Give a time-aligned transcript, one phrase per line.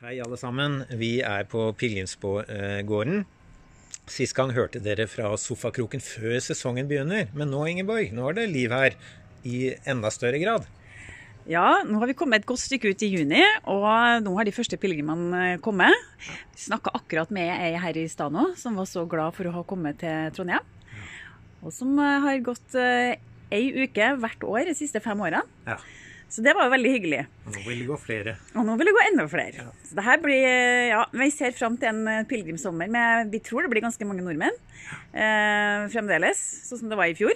[0.00, 0.78] Hei, alle sammen.
[0.96, 3.18] Vi er på Pilegrimsgården.
[4.08, 7.28] Sist gang hørte dere fra sofakroken før sesongen begynner.
[7.36, 8.96] Men nå, Ingeborg, nå er det liv her
[9.44, 10.64] i enda større grad.
[11.44, 13.84] Ja, nå har vi kommet et godt stykke ut i juni, og
[14.24, 15.92] nå har de første pilegrimene kommet.
[16.56, 19.56] Vi snakka akkurat med ei her i stad nå, som var så glad for å
[19.58, 20.64] ha kommet til Trondheim.
[21.60, 23.18] Og som eh, har gått eh,
[23.52, 25.44] ei uke hvert år de siste fem årene.
[25.68, 25.76] Ja.
[26.30, 27.20] Så det var jo veldig hyggelig.
[27.48, 28.36] Og nå vil det gå flere.
[28.54, 29.64] Og nå vil det gå enda flere.
[29.88, 30.44] Så det her blir,
[30.92, 34.22] ja, Vi ser fram til en eh, pilegrimssommer med Vi tror det blir ganske mange
[34.22, 34.54] nordmenn
[35.10, 37.34] eh, fremdeles, sånn som det var i fjor.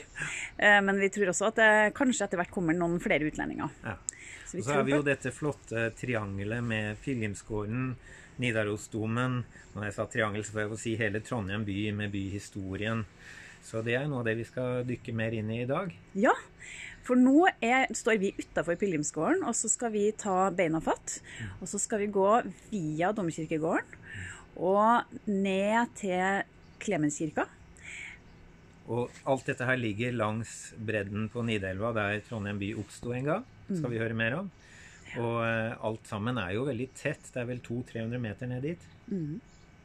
[0.59, 3.75] Eh, men vi tror også at det kanskje etter hvert kommer noen flere utlendinger.
[3.83, 3.99] Ja.
[4.47, 7.95] Så Og så har vi jo dette flotte triangelet med Pilegrimsgården,
[8.39, 9.41] Nidarosdomen
[9.75, 13.05] Når jeg sa triangel, så får jeg få si hele Trondheim by med byhistorien.
[13.65, 15.91] Så det er noe av det vi skal dykke mer inn i i dag.
[16.19, 16.35] Ja,
[17.05, 21.19] for nå er, står vi utafor pilegrimsgården, og så skal vi ta beina fatt.
[21.61, 22.29] Og så skal vi gå
[22.71, 24.01] via domkirkegården
[24.55, 26.45] og ned til
[26.85, 27.47] Klemenskirka.
[28.93, 33.47] Og alt dette her ligger langs bredden på Nidelva, der Trondheim by oppsto en gang.
[33.73, 34.51] skal vi høre mer om.
[35.15, 37.31] Og eh, alt sammen er jo veldig tett.
[37.33, 38.87] Det er vel 200-300 meter ned dit.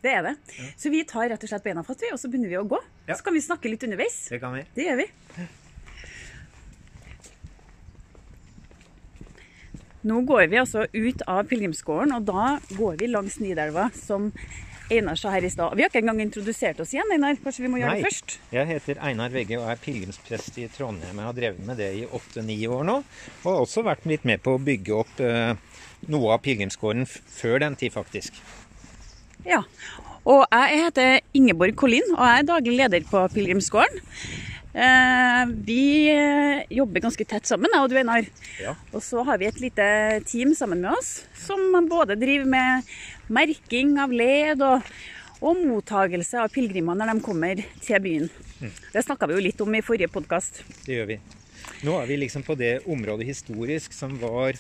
[0.01, 0.35] Det er det.
[0.79, 2.79] Så vi tar rett og slett beina fatt, vi, og så begynner vi å gå.
[3.07, 3.17] Ja.
[3.19, 4.21] Så kan vi snakke litt underveis.
[4.31, 4.63] Det kan vi.
[4.75, 5.07] Det gjør vi.
[10.09, 14.31] Nå går vi altså ut av pilegrimsgården, og da går vi langs Nidelva, som
[14.89, 15.75] Einar sa her i stad.
[15.77, 17.37] Vi har ikke engang introdusert oss igjen, Einar.
[17.43, 17.99] Kanskje vi må gjøre Nei.
[18.01, 18.37] det først?
[18.55, 21.13] Jeg heter Einar Vegge og er pilegrimsprest i Trondheim.
[21.13, 22.95] Jeg har drevet med det i åtte-ni år nå.
[23.43, 25.53] Og har også vært litt med på å bygge opp eh,
[26.09, 28.41] noe av pilegrimsgården før den tid, faktisk.
[29.45, 29.61] Ja.
[30.25, 34.01] Og jeg heter Ingeborg Collin, og jeg er daglig leder på Pilegrimsgården.
[34.79, 38.27] Eh, vi eh, jobber ganske tett sammen, jeg og du, Einar.
[38.61, 38.75] Ja.
[38.93, 39.85] Og så har vi et lite
[40.29, 42.93] team sammen med oss, som både driver med
[43.27, 44.85] merking av led og,
[45.43, 48.29] og mottagelse av pilegrimer når de kommer til byen.
[48.93, 50.61] Det snakka vi jo litt om i forrige podkast.
[50.85, 51.19] Det gjør vi.
[51.83, 54.55] Nå er vi liksom på det området historisk som var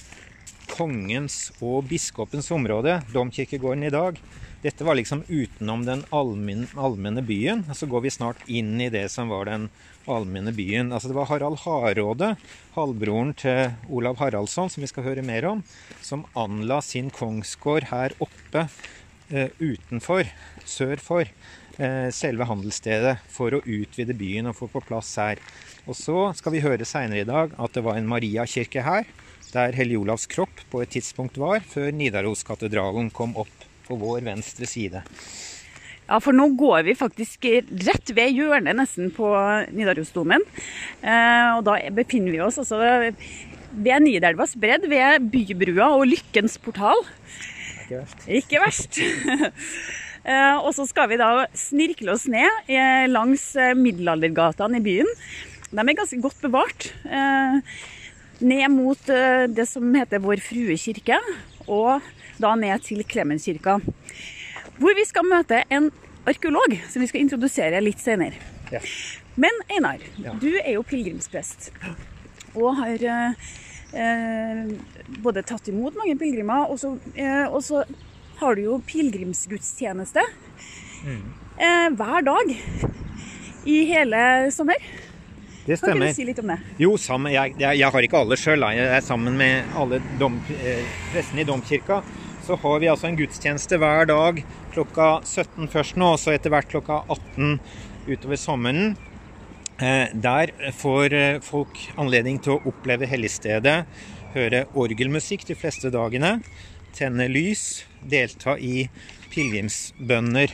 [0.69, 4.19] kongens og biskopens område, domkirkegården i dag.
[4.59, 7.63] Dette var liksom utenom den allmenn- allmenne byen.
[7.71, 9.69] Så går vi snart inn i det som var den
[10.07, 10.93] allmenne byen.
[10.93, 12.35] Altså Det var Harald Hardråde,
[12.75, 15.63] halvbroren til Olav Haraldsson, som vi skal høre mer om,
[16.01, 18.67] som anla sin kongsgård her oppe
[19.29, 20.29] eh, utenfor,
[20.65, 21.31] sør for,
[21.77, 25.41] eh, selve handelsstedet for å utvide byen og få på plass her.
[25.89, 29.09] Og så skal vi høre seinere i dag at det var en Mariakirke her,
[29.49, 34.69] der Hellig Olavs kropp på et tidspunkt var, før Nidaroskatedralen kom opp på vår venstre
[34.69, 35.01] side.
[36.09, 37.45] Ja, for nå går vi faktisk
[37.85, 39.29] rett ved hjørnet nesten på
[39.77, 40.41] Nidarosdomen.
[41.05, 47.05] Eh, og da befinner vi oss altså ved Nidelvas bredd, ved Bybrua og Lykkens portal.
[47.85, 48.29] Ikke verst.
[48.41, 49.01] Ikke verst.
[50.29, 55.07] Eh, og så skal vi da snirkle oss ned eh, langs eh, middelaldergatene i byen.
[55.71, 56.89] De er ganske godt bevart.
[57.07, 57.55] Eh,
[58.39, 61.17] Ned mot eh, det som heter Vår Frue kirke,
[61.67, 62.05] og
[62.39, 63.79] da ned til Klemenskirka.
[64.79, 65.89] Hvor vi skal møte en
[66.29, 68.37] arkeolog, som vi skal introdusere litt senere.
[68.71, 68.79] Ja.
[69.39, 70.33] Men Einar, Ja.
[70.39, 71.71] du er jo pilegrimsprest.
[72.55, 73.03] Og har
[73.93, 74.71] eh,
[75.23, 77.85] både tatt imot mange pilegrimer, og så, eh,
[78.39, 80.21] har du jo pilegrimsgudstjeneste
[81.59, 82.53] eh, hver dag
[83.65, 84.75] i hele sommer.
[85.65, 85.99] Det stemmer.
[85.99, 86.59] Kan ikke du si litt om det?
[86.81, 88.63] Jo, sammen, jeg, jeg, jeg har ikke alle sjøl.
[88.73, 92.01] Jeg er sammen med alle dom, eh, prestene i domkirka.
[92.47, 94.39] Så har vi altså en gudstjeneste hver dag
[94.73, 97.59] klokka 17 først nå, og så etter hvert klokka 18
[98.09, 98.95] utover sommeren.
[99.79, 103.77] Eh, der får eh, folk anledning til å oppleve helligstedet,
[104.35, 106.39] høre orgelmusikk de fleste dagene,
[106.97, 108.89] tenne lys, delta i
[109.31, 110.53] pilegrimsbønner.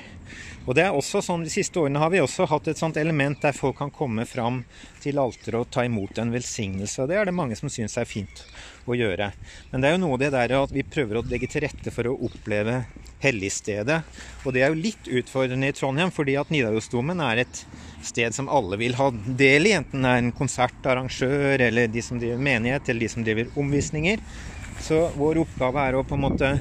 [0.66, 3.38] Og det er også sånn, De siste årene har vi også hatt et sånt element
[3.44, 4.64] der folk kan komme fram
[5.04, 7.04] til alteret og ta imot en velsignelse.
[7.04, 8.42] og Det er det mange som syns er fint
[8.90, 9.32] å gjøre.
[9.72, 12.10] Men det er jo noe det der at vi prøver å legge til rette for
[12.10, 12.84] å oppleve
[13.22, 14.02] helligstedet.
[14.44, 17.62] Og det er jo litt utfordrende i Trondheim, fordi at Nidarosdomen er et
[18.06, 19.76] sted som alle vil ha del i.
[19.78, 24.22] Enten det er en konsertarrangør, eller de som driver menighet, eller de som driver omvisninger.
[24.82, 26.52] Så vår oppgave er å på en måte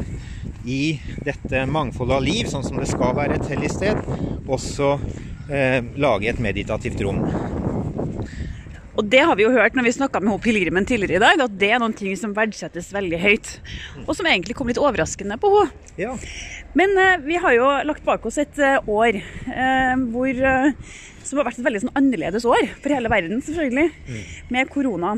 [0.64, 4.00] i dette mangfoldet av liv, sånn som det skal være et hellig sted,
[4.48, 4.96] også
[5.52, 7.20] eh, lage et meditativt rom.
[8.94, 11.40] Og det har vi jo hørt når vi snakka med henne pilegrimen tidligere i dag,
[11.48, 13.48] at det er noen ting som verdsettes veldig høyt.
[14.04, 15.80] Og som egentlig kom litt overraskende på henne.
[15.98, 16.14] Ja.
[16.78, 21.38] Men eh, vi har jo lagt bak oss et eh, år eh, hvor, eh, som
[21.38, 23.90] har vært et veldig sånn annerledes år for hele verden, selvfølgelig.
[24.54, 25.16] Med korona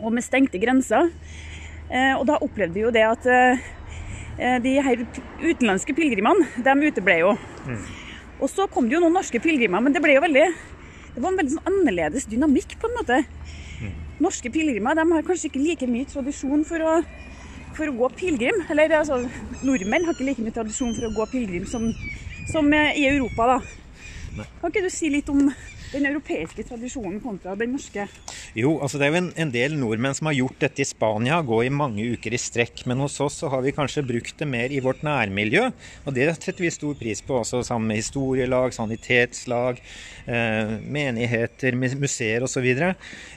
[0.00, 1.12] og med stengte grenser.
[1.88, 3.28] Eh, og da opplevde vi jo det at
[4.38, 5.00] De her
[5.42, 7.32] utenlandske pilegrimene, de uteble jo.
[8.38, 10.44] Og så kom det jo noen norske pilegrimer, men det ble jo veldig
[11.14, 13.16] Det var en veldig sånn annerledes dynamikk, på en måte.
[14.22, 16.92] Norske pilegrimer de har kanskje ikke like mye tradisjon for å,
[17.74, 18.62] for å gå pilegrim.
[18.70, 19.20] Eller altså,
[19.66, 21.88] nordmenn har ikke like mye tradisjon for å gå pilegrim som,
[22.52, 24.46] som eh, i Europa, da.
[24.60, 25.48] Kan ikke du si litt om
[25.92, 28.04] den europeiske tradisjonen kontra den norske?
[28.58, 31.40] Jo, altså det er jo en, en del nordmenn som har gjort dette i Spania,
[31.46, 32.84] gå i mange uker i strekk.
[32.90, 35.68] Men hos oss så har vi kanskje brukt det mer i vårt nærmiljø,
[36.04, 37.40] og det setter vi stor pris på.
[37.42, 39.80] Også sammen med historielag, sanitetslag,
[40.26, 42.68] eh, menigheter, mu- museer osv.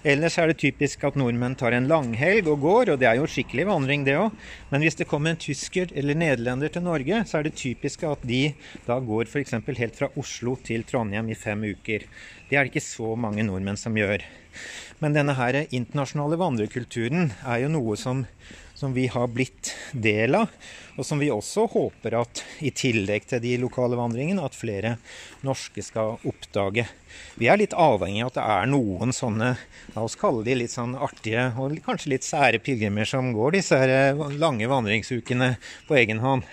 [0.03, 3.29] Ellers er det typisk at nordmenn tar en langhelg og går, og det er jo
[3.29, 4.35] skikkelig vandring det òg.
[4.71, 8.23] Men hvis det kommer en tysker eller nederlender til Norge, så er det typisk at
[8.27, 8.43] de
[8.87, 9.53] da går f.eks.
[9.77, 12.05] helt fra Oslo til Trondheim i fem uker.
[12.51, 14.25] Det er det ikke så mange nordmenn som gjør.
[14.99, 18.25] Men denne her internasjonale vandrekulturen er jo noe som,
[18.75, 20.51] som vi har blitt del av,
[20.99, 24.97] og som vi også håper at i tillegg til de lokale vandringene, at flere
[25.47, 26.83] norske skal oppdage.
[27.39, 29.53] Vi er litt avhengig av at det er noen sånne,
[29.95, 33.79] la oss kalle de litt sånn artige og kanskje litt sære pilegrimer som går disse
[33.79, 35.53] her lange vandringsukene
[35.87, 36.43] på egen hånd.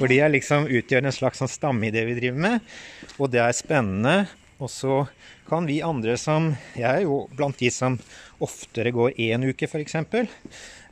[0.00, 2.74] For de liksom utgjør en slags sånn stamme i det vi driver med,
[3.20, 4.16] og det er spennende.
[4.58, 5.02] Og så
[5.48, 7.98] kan vi andre som Jeg er jo blant de som
[8.42, 9.96] oftere går én uke, f.eks.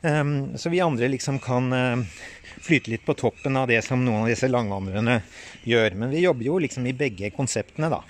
[0.05, 2.21] Um, så vi andre liksom kan eh,
[2.65, 5.19] flyte litt på toppen av det som noen av disse langvandrerne
[5.65, 5.97] gjør.
[5.97, 8.01] Men vi jobber jo liksom i begge konseptene, da.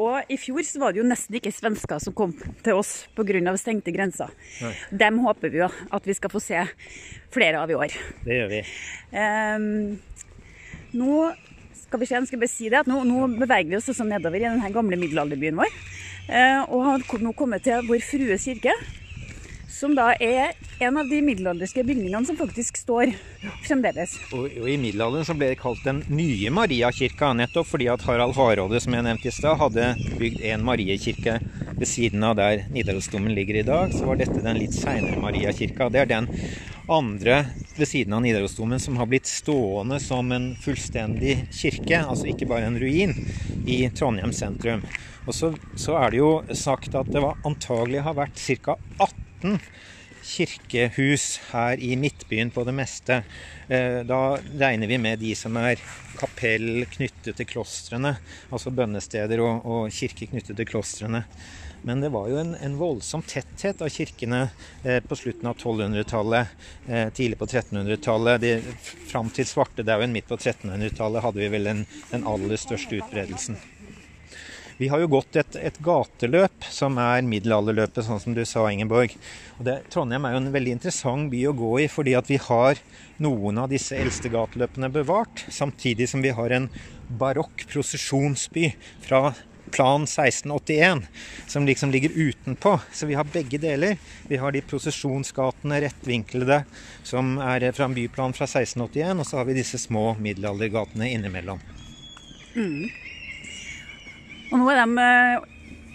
[0.00, 2.32] Og i fjor så var det jo nesten ikke svensker som kom
[2.64, 3.56] til oss pga.
[3.60, 4.32] stengte grenser.
[4.62, 4.72] Nei.
[5.04, 6.64] Dem håper vi jo at vi skal få se
[7.32, 7.92] flere av i år.
[8.24, 8.62] Det gjør vi.
[9.12, 9.98] Um,
[10.96, 11.16] nå
[11.92, 13.90] skal vi se, nå skal jeg bare si det, at nå, nå beveger vi oss
[13.92, 15.78] også nedover i denne gamle middelalderbyen vår.
[16.32, 18.72] Eh, og har nå kommet til Vår Frues kirke,
[19.72, 23.12] som da er en av de middelalderske bygningene som faktisk står
[23.66, 24.14] fremdeles.
[24.30, 28.38] Og, og I middelalderen så ble det kalt den nye Mariakirka, nettopp fordi at Harald
[28.38, 29.90] Hardråde, som jeg nevnte i stad, hadde
[30.22, 31.40] bygd en Mariekirke
[31.76, 33.92] ved siden av der Nidarosdomen ligger i dag.
[33.92, 35.90] Så var dette den litt seinere Mariakirka.
[35.92, 36.30] Det er den
[36.88, 37.42] andre
[37.78, 42.68] ved siden av Nidarosdomen som har blitt stående som en fullstendig kirke, altså ikke bare
[42.68, 43.14] en ruin,
[43.66, 44.84] i Trondheim sentrum.
[45.26, 48.76] Og så, så er det jo sagt at det var antagelig har vært ca.
[48.98, 49.58] 18
[50.22, 53.22] kirkehus her i Midtbyen på det meste.
[53.68, 55.82] Eh, Da regner vi med de som er
[56.18, 58.16] kapell knyttet til klostrene,
[58.50, 61.24] altså bønnesteder og, og kirke knyttet til klostrene.
[61.82, 64.44] Men det var jo en, en voldsom tetthet av kirkene
[64.84, 66.52] eh, på slutten av 1200-tallet,
[66.86, 68.40] eh, tidlig på 1300-tallet.
[68.44, 68.60] De-
[69.10, 73.58] Fram til svartedauden midt på 1300-tallet hadde vi vel den, den aller største utbredelsen.
[74.78, 79.12] Vi har jo gått et, et gateløp som er middelalderløpet, sånn som du sa, Ingeborg.
[79.62, 82.80] Det, Trondheim er jo en veldig interessant by å gå i, fordi at vi har
[83.22, 86.70] noen av disse eldste gateløpene bevart, samtidig som vi har en
[87.20, 88.72] barokk prosesjonsby
[89.04, 89.28] fra
[89.72, 91.02] plan 1681,
[91.50, 92.78] som liksom ligger utenpå.
[92.92, 93.96] Så vi har begge deler.
[94.28, 96.62] Vi har de prosesjonsgatene, rettvinklede,
[97.02, 101.62] som er fra en byplan fra 1681, og så har vi disse små middelaldergatene innimellom.
[104.52, 105.48] Og nå er de eh,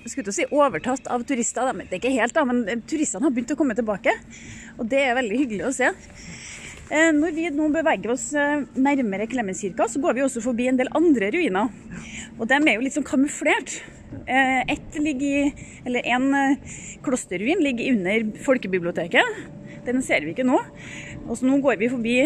[0.09, 1.69] skulle si overtatt av turister.
[1.69, 4.13] De, det er ikke helt, da, men turistene har begynt å komme tilbake.
[4.77, 5.91] Og det er veldig hyggelig å se.
[6.87, 10.79] Eh, Når vi nå beveger oss eh, nærmere Klemenskirka, så går vi også forbi en
[10.79, 11.73] del andre ruiner.
[12.37, 13.81] Og de er jo litt sånn kamuflert.
[14.23, 16.29] Eh, Ett ligger i, eller En
[17.03, 19.43] klosterruin ligger under folkebiblioteket.
[19.87, 20.61] Den ser vi ikke nå.
[21.27, 22.17] Og så nå går vi forbi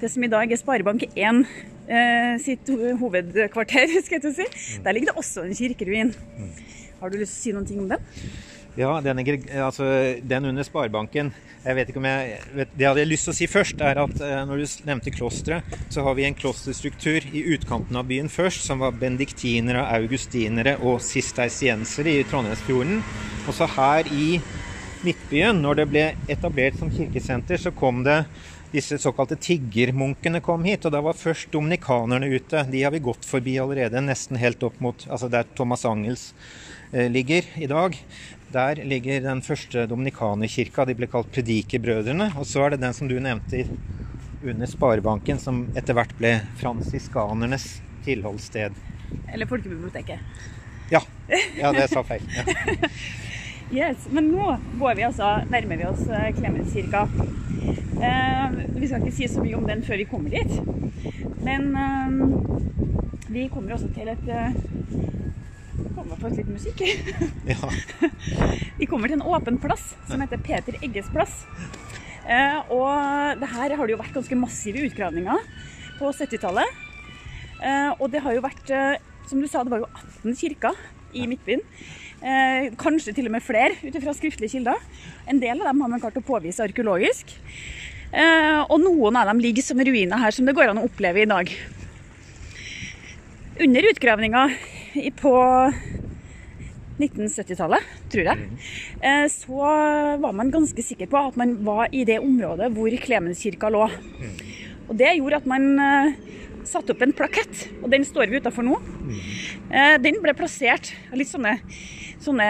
[0.00, 1.42] det som i dag er Sparebank1
[1.88, 2.68] eh, sitt
[3.00, 3.96] hovedkvarter.
[4.04, 4.78] skal jeg til å si.
[4.84, 6.12] Der ligger det også en kirkeruin.
[7.00, 8.10] Har du lyst til å si noen ting om den?
[8.78, 9.36] Ja, den, er,
[9.66, 9.84] altså,
[10.24, 13.36] den under Sparebanken jeg vet ikke om jeg, vet, Det jeg hadde lyst til å
[13.36, 17.44] si først, er at eh, når du nevnte klosteret, så har vi en klosterstruktur i
[17.54, 22.98] utkanten av byen først, som var bendiktinere, augustinere og sistersiensere i Trondheimsfjorden.
[23.46, 24.40] Og så her i
[25.02, 28.24] Midtbyen, når det ble etablert som kirkesenter, så kom det
[28.72, 32.64] disse såkalte tiggermunkene kom hit, og da var først dominikanerne ute.
[32.72, 36.30] De har vi gått forbi allerede, nesten helt opp mot altså der Thomas Angels
[36.90, 37.98] eh, ligger i dag.
[38.52, 40.84] Der ligger den første dominikanerkirka.
[40.84, 42.28] De ble kalt Predikebrødrene.
[42.36, 43.64] Og så er det den som du nevnte
[44.44, 48.76] under Sparebanken, som etter hvert ble fransiskanernes tilholdssted.
[49.32, 50.20] Eller Folkebiblioteket?
[50.92, 51.00] Ja,
[51.56, 52.24] ja det sa feil.
[52.36, 52.88] Ja.
[53.72, 56.02] Yes, Men nå går vi altså, nærmer vi oss
[56.36, 57.06] Klemetskirka.
[58.04, 60.52] Eh, vi skal ikke si så mye om den før vi kommer dit.
[61.40, 64.28] Men eh, vi kommer også til et
[65.96, 66.82] kommer faktisk litt musikk.
[67.52, 67.70] Ja.
[68.78, 71.42] Vi kommer til en åpen plass som heter Peter Egges plass.
[72.22, 75.48] Eh, og det her har det jo vært ganske massive utgravninger
[75.98, 76.82] på 70-tallet.
[77.62, 79.00] Eh, og det har jo vært, eh,
[79.30, 79.90] som du sa, det var jo
[80.22, 80.78] 18 kirker
[81.18, 81.62] i Midtbyen.
[82.22, 84.78] Eh, kanskje til og med flere ut ifra skriftlige kilder.
[85.26, 87.34] En del av dem har man klart å påvise arkeologisk.
[88.12, 91.24] Eh, og noen av dem ligger som ruiner her, som det går an å oppleve
[91.24, 91.50] i dag.
[93.62, 94.46] Under utgravninga
[95.18, 95.32] på
[97.02, 98.48] 1970-tallet, tror jeg,
[99.02, 99.62] eh, så
[100.22, 103.86] var man ganske sikker på at man var i det området hvor Klemenskirka lå.
[104.90, 106.12] Og det gjorde at man eh,
[106.68, 108.76] satte opp en plakett, og den står vi utafor nå.
[109.72, 111.56] Eh, Den ble plassert litt sånne,
[112.24, 112.48] sånne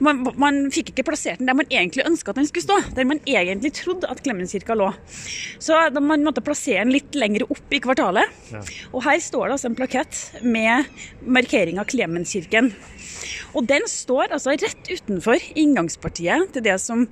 [0.00, 2.78] man, man fikk ikke plassert den der man egentlig ønska at den skulle stå.
[2.96, 4.88] Der man egentlig trodde at Klemenskirka lå.
[5.60, 8.40] Så man måtte plassere den litt lenger opp i kvartalet.
[8.54, 8.62] Ja.
[8.94, 10.88] Og her står det altså en plakett med
[11.26, 12.72] markering av Klemenskirken.
[13.52, 17.06] Og den står altså rett utenfor inngangspartiet til det som,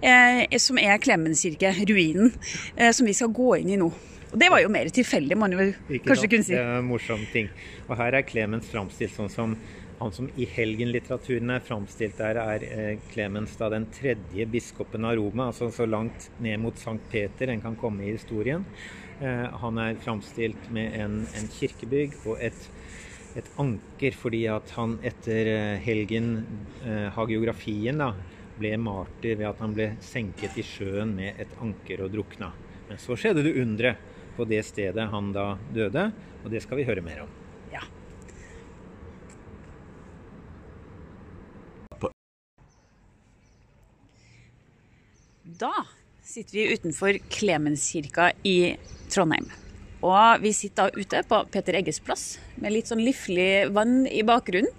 [0.00, 2.32] eh, som er Klemenskirke-ruinen,
[2.76, 3.90] eh, som vi skal gå inn i nå.
[4.30, 6.30] Og det var jo mer tilfeldig, man jo kanskje sant?
[6.30, 6.54] kunne si.
[6.54, 7.50] Det er en morsom ting.
[7.88, 9.56] Og her er Klemens framstilt sånn som
[10.00, 15.18] han som i helgenlitteraturen er framstilt der, er eh, Clemens da den tredje biskopen av
[15.18, 18.64] Roma, altså så langt ned mot Sankt Peter en kan komme i historien.
[19.20, 22.64] Eh, han er framstilt med en, en kirkebygg og et,
[23.36, 26.32] et anker, fordi at han etter eh, helgen,
[27.18, 28.14] hagiografien, da,
[28.60, 32.50] ble martyr ved at han ble senket i sjøen med et anker og drukna.
[32.88, 33.94] Men så skjedde det undre
[34.36, 37.40] på det stedet han da døde, og det skal vi høre mer om.
[37.72, 37.84] Ja.
[45.60, 45.72] Da
[46.24, 48.76] sitter vi utenfor Klemenskirka i
[49.12, 49.50] Trondheim.
[50.00, 52.22] Og vi sitter da ute på Peter Egges plass
[52.56, 54.72] med litt sånn liflig vann i bakgrunnen.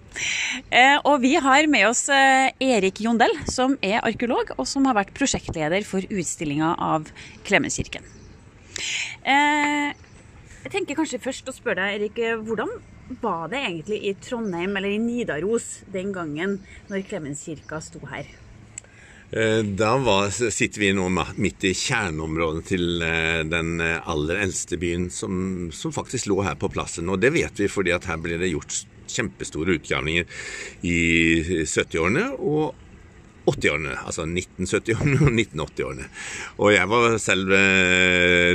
[0.74, 4.98] Eh, og vi har med oss eh, Erik Jondel, som er arkeolog, og som har
[4.98, 7.12] vært prosjektleder for utstillinga av
[7.46, 8.08] Klemenskirken.
[9.22, 9.94] Eh,
[10.66, 12.74] jeg tenker kanskje først å spørre deg, Erik, eh, hvordan
[13.22, 16.58] var det egentlig i Trondheim, eller i Nidaros, den gangen
[16.90, 18.26] når Klemenskirka sto her?
[19.32, 21.08] Eh, Da var, sitter vi nå
[21.40, 26.58] midt i kjerneområdet til eh, den eh, aller eldste byen som, som faktisk lå her
[26.60, 27.10] på plassen.
[27.10, 30.28] Og det vet vi fordi at her ble det gjort kjempestore utgravninger
[30.88, 30.98] i
[31.64, 32.76] 70-årene og
[33.48, 33.96] 80-årene.
[34.04, 36.10] Altså 1970-årene og 1980-årene.
[36.60, 37.56] Og jeg var selv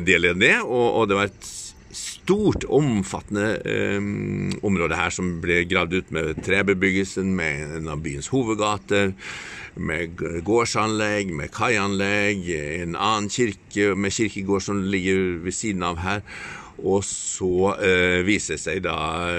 [0.06, 1.54] del av det, og, og det var et
[1.97, 4.06] stort, omfattende eh,
[4.66, 9.14] område her som ble gravd ut med trebebyggelsen, med en av byens hovedgater,
[9.76, 12.49] med gårdsanlegg, med kaianlegg,
[12.83, 16.23] en annen kirke med kirkegård som ligger ved siden av her.
[16.76, 18.97] Og så eh, viser det seg da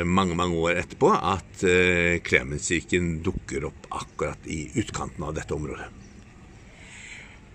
[0.10, 5.92] mange mange år etterpå at eh, Klemenskirken dukker opp akkurat i utkanten av dette området.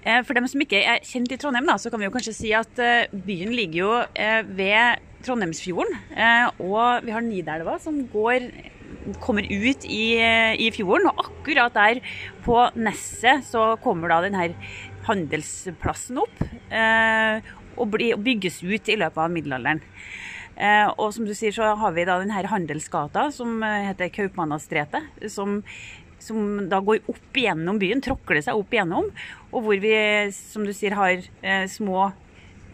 [0.03, 2.35] Eh, For dem som ikke er kjent i Trondheim, da, så kan vi jo kanskje
[2.37, 5.99] si at eh, byen ligger jo eh, ved Trondheimsfjorden.
[6.67, 8.49] Og vi har Nidelva som går,
[9.23, 10.05] kommer ut i,
[10.59, 11.11] i fjorden.
[11.11, 12.03] Og akkurat der
[12.45, 14.53] på Nesset så kommer da denne
[15.09, 16.45] handelsplassen opp.
[16.71, 17.43] eh,
[17.73, 19.81] Og bli, og bygges ut i løpet av middelalderen.
[20.61, 25.07] Eh, og som du sier, så har vi da denne handelsgata som eh, heter Kaupmannastretet.
[25.33, 25.63] Som,
[26.21, 29.09] som da går opp igjennom byen, tråkler seg opp igjennom.
[29.51, 29.95] Og hvor vi,
[30.37, 32.11] som du sier, har eh, små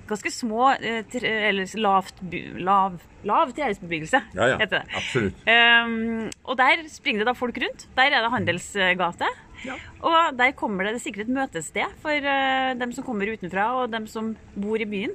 [0.09, 2.23] Ganske små, eh, eller lavt,
[2.65, 2.99] lav,
[3.29, 4.97] lav tilhørsbebyggelse, Ja, ja, heter det.
[4.97, 5.43] absolutt.
[5.45, 7.87] Um, og der springer det da folk rundt.
[7.97, 9.29] Der er det handelsgate.
[9.67, 9.75] Ja.
[10.07, 14.07] Og der kommer det sikkert et møtested for uh, dem som kommer utenfra, og dem
[14.07, 15.15] som bor i byen.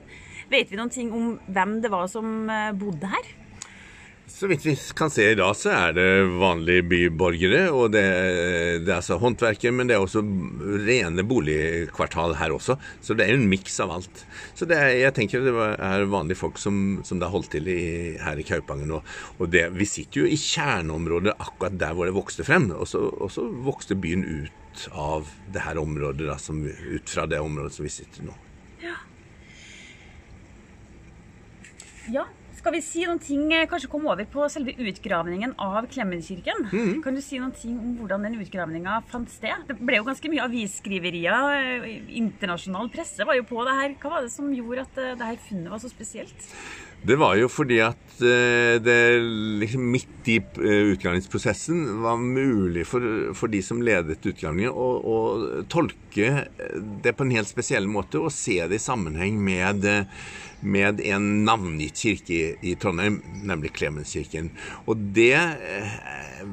[0.51, 3.29] Vet vi noen ting om hvem det var som eh, bodde her?
[4.27, 6.07] Så vidt vi kan se i dag, så er det
[6.39, 7.61] vanlige byborgere.
[7.75, 8.03] Og det,
[8.83, 10.23] det er altså håndverkere, men det er også
[10.83, 12.77] rene boligkvartal her også.
[13.03, 14.23] Så det er en miks av alt.
[14.55, 17.79] Så er, jeg tenker det er vanlige folk som, som det har holdt til i,
[18.23, 18.91] her i Kaupangen.
[18.95, 22.71] Og, og det, vi sitter jo i kjerneområdet akkurat der hvor det vokste frem.
[22.75, 27.27] Og så, og så vokste byen ut av det her området, da, som, ut fra
[27.29, 28.37] det området som vi sitter nå.
[28.83, 28.95] Ja.
[32.11, 32.27] Ja.
[32.63, 36.69] Skal vi si noen ting, eh, kanskje komme over på selve utgravningen av Klemenskirken?
[37.03, 39.65] Kan du si noen ting om hvordan den utgravninga fant sted?
[39.67, 41.83] Det ble jo ganske mye avisskriverier.
[41.83, 43.95] eh, Internasjonal presse var jo på det her.
[43.99, 46.47] Hva var det som gjorde at eh, det her funnet var så spesielt?
[47.03, 48.97] Det var jo fordi at eh, det
[49.59, 53.03] liksom midt i eh, utgravningsprosessen var mulig for,
[53.35, 55.17] for de som ledet utgravningen å, å
[55.67, 56.45] tolke
[57.03, 60.07] det på en helt spesiell måte og se det i sammenheng med, eh,
[60.63, 64.53] med en navngitt kirke i, Trondheim, nemlig Klemenskirken.
[64.87, 66.47] Og det, eh,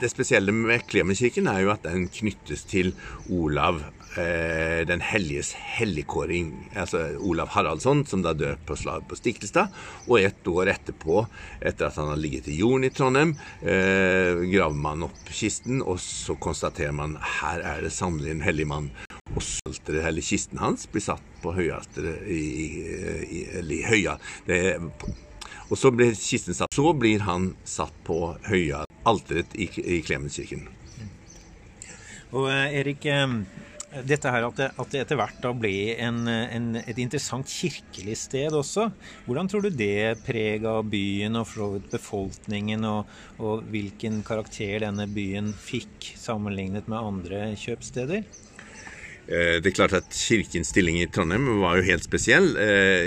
[0.00, 2.94] det spesielle med Klemenskirken er jo at den knyttes til
[3.28, 3.84] Olav
[4.18, 9.74] eh, Den helliges helligkåring, altså Olav Haraldsson, som da dør på slaget på Stiklestad.
[10.06, 11.24] Og et år etterpå,
[11.60, 16.00] etter at han har ligget i jorden i Trondheim, eh, graver man opp kisten, og
[16.02, 18.90] så konstaterer man her er det sannelig en hellig mann.
[19.36, 22.42] Og alteret, eller kisten hans, blir satt på høyalteret i,
[23.26, 24.16] i, i, høya.
[24.46, 24.60] Det,
[25.66, 26.74] og så blir kisten satt.
[26.74, 30.66] Så blir han satt på høya alteret i, i Klemenskirken.
[32.34, 33.26] Og eh, Erik, eh,
[34.04, 38.16] dette her at det, at det etter hvert da ble en, en, et interessant kirkelig
[38.26, 38.88] sted også.
[39.26, 45.52] Hvordan tror du det prega byen og for befolkningen, og, og hvilken karakter denne byen
[45.52, 48.26] fikk sammenlignet med andre kjøpsteder?
[49.26, 52.52] Eh, det er klart at Kirkens stilling i Trondheim var jo helt spesiell.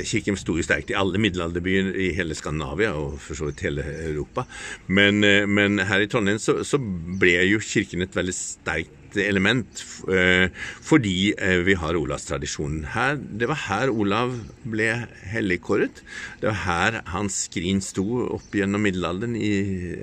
[0.07, 3.85] Kirken sto jo sterkt i alle middelalderbyer i hele Skandinavia og for så vidt hele
[4.09, 4.43] Europa.
[4.87, 10.49] Men, men her i Trondheim så, så, ble jo Kirken et veldig sterkt element eh,
[10.85, 12.83] fordi eh, vi har Olavstradisjonen.
[12.93, 14.35] Her, det var her Olav
[14.69, 14.89] ble
[15.31, 16.03] helligkåret.
[16.41, 18.05] Det var her hans skrin sto
[18.37, 19.53] opp gjennom middelalderen, i,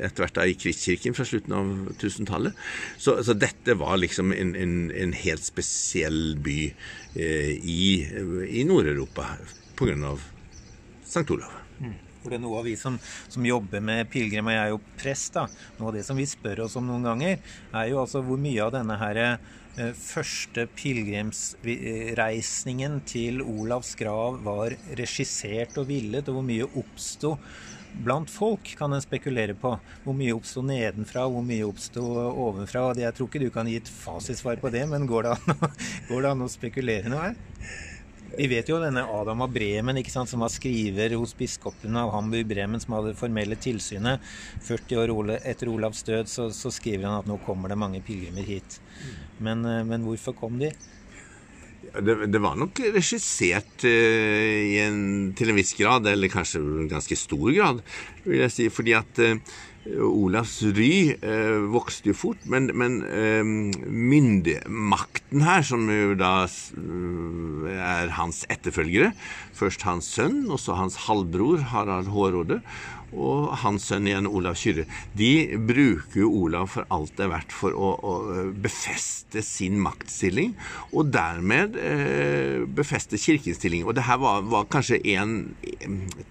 [0.07, 2.57] etter hvert da i Kristkirken fra slutten av 1000-tallet.
[2.97, 6.59] Så, så, dette var liksom en, en, en helt spesiell by
[7.15, 7.85] eh, i,
[8.49, 9.37] i Nord-Europa
[9.77, 10.17] pga.
[11.07, 11.29] St.
[11.31, 11.53] Olav.
[11.79, 11.95] Mm.
[12.27, 12.99] For det er noe av vi som,
[13.31, 15.45] som jobber med pilegrimer, jeg er jo prest, da.
[15.79, 17.39] Noe av det som vi spør oss om noen ganger,
[17.71, 19.39] er jo altså hvor mye av denne her eh,
[19.95, 27.39] første pilegrimsreisningen til Olavs grav var regissert og villet, og hvor mye oppsto
[28.05, 29.73] blant folk, kan en spekulere på.
[30.05, 32.89] Hvor mye oppsto nedenfra, hvor mye oppsto ovenfra.
[32.99, 35.69] Jeg tror ikke du kan gi et fasitsvar på det, men går det an,
[36.11, 37.39] går det an å spekulere noe her?
[38.35, 42.83] Vi vet jo denne Adam av Bremen, sant, som var skriver hos biskopene av Hamburg-Bremen,
[42.83, 44.25] som hadde det formelle tilsynet.
[44.67, 48.47] 40 år etter Olavs død så, så, skriver han at nå kommer det mange pilegrimer
[48.47, 48.81] hit.
[49.39, 50.73] Men, eh, men, hvorfor kom de?
[51.87, 54.99] Det, det var nok regissert uh, en,
[55.39, 57.81] til en viss grad, eller kanskje ganske stor grad,
[58.27, 58.69] vil jeg si.
[58.75, 63.43] Fordi at uh, Olavs ry eh, vokste jo fort, men, men eh,
[63.87, 69.13] myndemakten her, som jo da eh, er hans etterfølgere,
[69.57, 72.61] først hans sønn, og så hans halvbror Harald Hårråde,
[73.17, 77.55] og hans sønn igjen, Olav Kyrre, de bruker jo Olav for alt det er verdt
[77.55, 78.15] for å, å
[78.63, 80.55] befeste sin maktstilling,
[80.93, 83.87] og dermed eh, befeste kirkens stilling.
[83.87, 85.37] Og det her var, var kanskje en,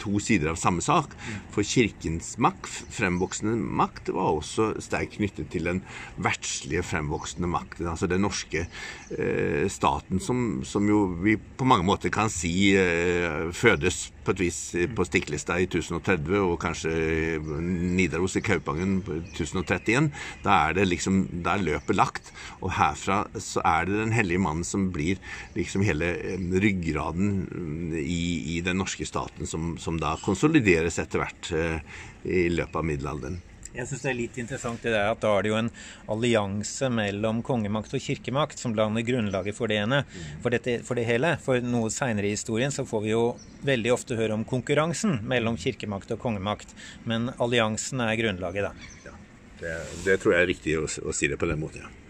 [0.01, 1.15] to sider av samme sak.
[1.53, 5.81] For kirkens makt, fremvoksende makt, var også sterkt knyttet til den
[6.21, 12.13] verdslige fremvoksende makten, altså den norske eh, staten, som, som, jo vi på mange måter
[12.13, 14.59] kan si eh, fødes på et vis
[14.97, 20.11] på Stiklestad i 1030 og kanskje Nidaros i Kaupangen på 1031.
[20.43, 22.31] Da er det liksom, da er løpet lagt.
[22.61, 25.21] Og herfra så er det Den hellige mannen som blir
[25.55, 31.51] liksom hele eh, ryggraden i, i den norske staten, som, som da konsolideres etter hvert
[31.55, 33.41] eh, i løpet av middelalderen.
[33.75, 35.71] Jeg syns det er litt interessant det der at da er det jo en
[36.11, 40.03] allianse mellom kongemakt og kirkemakt som danner grunnlaget for det ene,
[40.43, 41.35] for, dette, for det hele.
[41.43, 43.25] For noe seinere i historien så får vi jo
[43.67, 46.71] veldig ofte høre om konkurransen mellom kirkemakt og kongemakt.
[47.03, 48.89] Men alliansen er grunnlaget, da.
[49.09, 49.19] Ja,
[49.59, 49.75] det,
[50.07, 52.04] det tror jeg er riktig å, å si det på den måten, ja.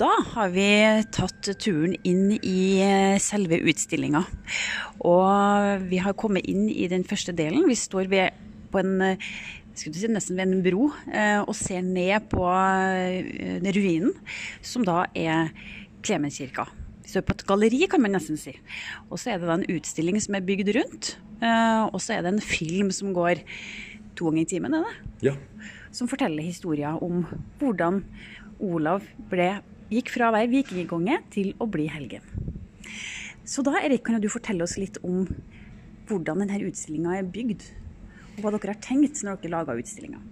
[0.00, 0.64] Da har vi
[1.12, 4.22] tatt turen inn i eh, selve utstillinga.
[5.04, 7.66] Og vi har kommet inn i den første delen.
[7.68, 8.38] Vi står ved,
[8.72, 8.94] på en
[9.76, 12.46] skulle si, nesten ved en bro eh, og ser ned på
[13.76, 14.16] ruinen,
[14.64, 15.52] som da er
[16.00, 16.64] Klemenskirka.
[17.04, 18.54] Vi står på et galleri, kan man nesten si.
[19.10, 21.16] Og så er det da en utstilling som er bygd rundt.
[21.92, 23.42] Og så er det en film som går
[24.16, 25.28] to ganger i timen, er det?
[25.28, 25.34] Ja.
[25.92, 27.26] Som forteller historier om
[27.60, 28.00] hvordan
[28.60, 29.50] Olav ble
[29.90, 32.24] gikk fra å være vikingkonge til å bli helgen.
[33.44, 35.24] Så da Erik, kan du fortelle oss litt om
[36.06, 37.64] hvordan denne utstillinga er bygd?
[38.36, 40.22] Og hva dere har tenkt når dere laga utstillinga?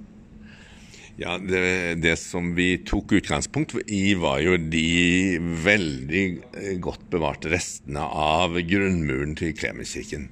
[1.18, 6.20] Ja, det, det, som vi tok utgangspunkt i, var jo de veldig
[6.54, 10.28] eh, godt bevarte restene av grunnmuren til Klemenskirken.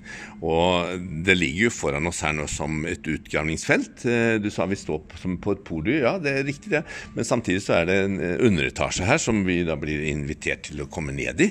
[0.47, 4.05] Og det ligger jo foran oss her nå som et utgravningsfelt.
[4.07, 6.85] Eh, du sa vi står på et podium, ja det er riktig det.
[7.19, 10.85] Men samtidig så er det en eh, underetasje her som vi da blir invitert til
[10.85, 11.51] å komme ned i.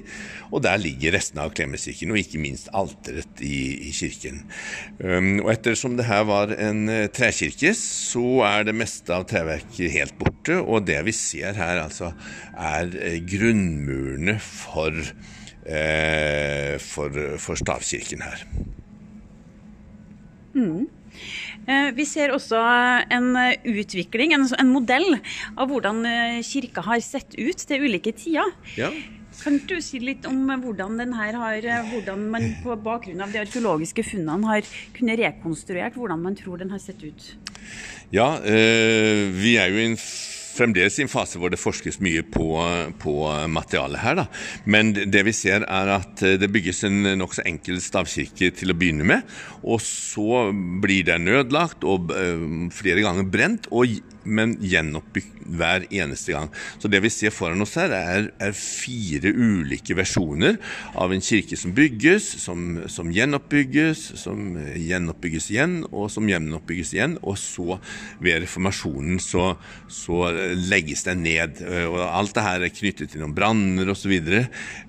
[0.53, 4.45] Og der ligger restene av Klemenskirken, og ikke minst alteret i, i kirken.
[5.03, 10.17] Um, og ettersom det her var en trekirke, så er det meste av treverket helt
[10.19, 10.59] borte.
[10.61, 12.11] Og det vi ser her, altså,
[12.53, 14.95] er eh, grunnmurene for,
[15.65, 18.45] eh, for, for stavkirken her.
[20.55, 20.85] Mm.
[21.65, 22.59] Eh, vi ser også
[23.11, 23.31] en
[23.65, 25.17] utvikling, en, en modell,
[25.57, 28.51] av hvordan eh, kirka har sett ut til ulike tider.
[28.79, 28.91] Ja.
[29.43, 33.33] Kan du si litt om hvordan, den her har, eh, hvordan man på bakgrunn av
[33.33, 37.35] de arkeologiske funnene har kunnet rekonstruert hvordan man tror den har sett ut?
[38.13, 39.99] Ja, eh, vi er jo i en
[40.55, 42.47] fremdeles i en fase hvor det forskes mye på,
[43.01, 43.15] på
[43.51, 44.19] materialet her.
[44.21, 44.27] Da.
[44.65, 49.07] Men det vi ser er at det bygges en nokså enkel stavkirke til å begynne
[49.07, 49.37] med.
[49.65, 50.49] Og så
[50.83, 53.69] blir den ødelagt og uh, flere ganger brent.
[53.71, 56.49] og men gjenoppbygd hver eneste gang.
[56.81, 60.57] Så det vi ser foran oss her, er, er fire ulike versjoner
[60.97, 67.17] av en kirke som bygges, som, som, gjenoppbygges, som gjenoppbygges igjen, og som gjenoppbygges igjen.
[67.21, 67.79] Og så,
[68.23, 69.53] ved reformasjonen, så,
[69.91, 70.23] så
[70.69, 71.61] legges den ned.
[71.89, 74.05] Og alt det her er knyttet til noen branner osv.
[74.05, 74.43] Så, videre.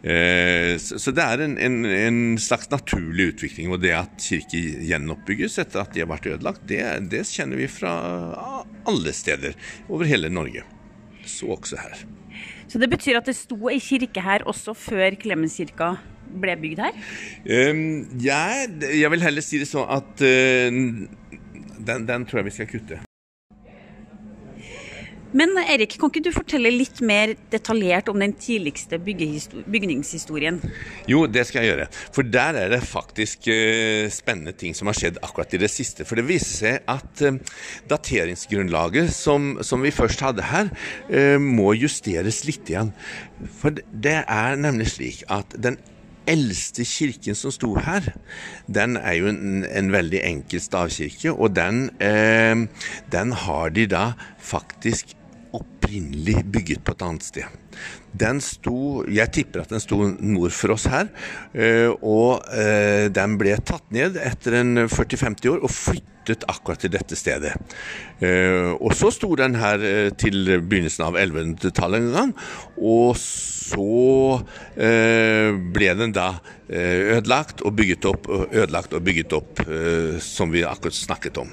[0.04, 3.70] Eh, så det er en, en, en, slags naturlig utvikling.
[3.72, 7.70] Og det at kirker gjenoppbygges etter at de har vært ødelagt, det, det kjenner vi
[7.70, 7.94] fra
[8.86, 9.56] alle steder
[9.88, 10.66] over hele Norge.
[11.26, 12.04] Så også her.
[12.68, 15.94] Så det betyr at det sto ei kirke her også før Klemenskirka
[16.42, 17.02] ble bygd her?
[17.70, 20.80] Um, ja, jeg vil heller si det sånn at uh,
[21.86, 23.04] den, den tror jeg vi skal kutte.
[25.36, 30.62] Men Erik, kan ikke du fortelle litt mer detaljert om den tidligste bygningshistorien?
[31.10, 31.88] Jo, det skal jeg gjøre.
[32.16, 36.06] For der er det faktisk uh, spennende ting som har skjedd akkurat i det siste.
[36.08, 37.58] For det viser seg at uh,
[37.90, 40.72] dateringsgrunnlaget som, som, vi først hadde her,
[41.10, 42.94] uh, må justeres litt igjen.
[43.60, 45.76] For det er nemlig slik at den
[46.26, 48.10] eldste kirken som sto her,
[48.66, 51.32] den er jo en, en veldig enkel stavkirke.
[51.32, 52.66] Og den, eh,
[53.12, 54.06] den, har de da
[54.38, 55.15] faktisk
[55.86, 57.44] opprinnelig bygget på et annet sted.
[58.16, 61.08] Den sto Jeg tipper at den sto nord for oss her.
[61.54, 66.90] Eh, og eh, den ble tatt ned etter en 40-50 år og flyttet akkurat til
[66.90, 67.54] dette stedet.
[68.20, 72.34] Eh, og så sto den her til begynnelsen av 1100-tallet en gang.
[72.80, 74.42] Og så
[74.76, 76.36] ble den da
[76.70, 79.62] ødelagt og bygget opp, ødelagt og bygget opp,
[80.22, 81.50] som vi akkurat snakket om.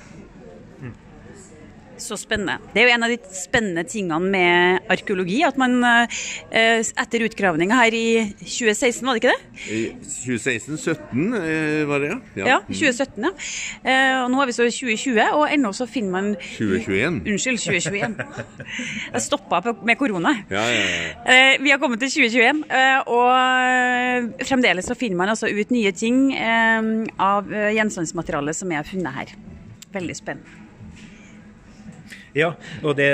[1.98, 2.58] Så spennende.
[2.74, 7.78] Det er jo en av de spennende tingene med arkeologi, at man eh, etter utgravninga
[7.78, 8.08] her i
[8.42, 9.42] 2016, var det ikke det?
[10.24, 12.18] 2016-17 eh, var det, ja.
[12.40, 13.34] Ja, ja 2017, ja.
[13.84, 17.22] Eh, og nå er vi så 2020, og ennå så finner man 2021.
[17.34, 18.18] Unnskyld, 2021.
[19.14, 20.34] Jeg stoppa med korona.
[20.52, 21.44] Ja, ja, ja.
[21.62, 22.66] Vi har kommet til 2021,
[23.14, 29.38] og fremdeles så finner man altså ut nye ting av gjenstandsmaterialet som er funnet her.
[29.94, 30.63] Veldig spennende.
[32.34, 33.10] Ja, og det,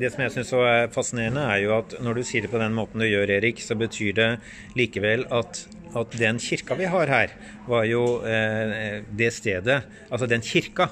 [0.00, 2.74] det som jeg syns er fascinerende, er jo at når du sier det på den
[2.74, 4.30] måten du gjør, Erik, så betyr det
[4.78, 5.60] likevel at,
[5.94, 7.36] at den kirka vi har her,
[7.70, 10.90] var jo eh, det stedet Altså den kirka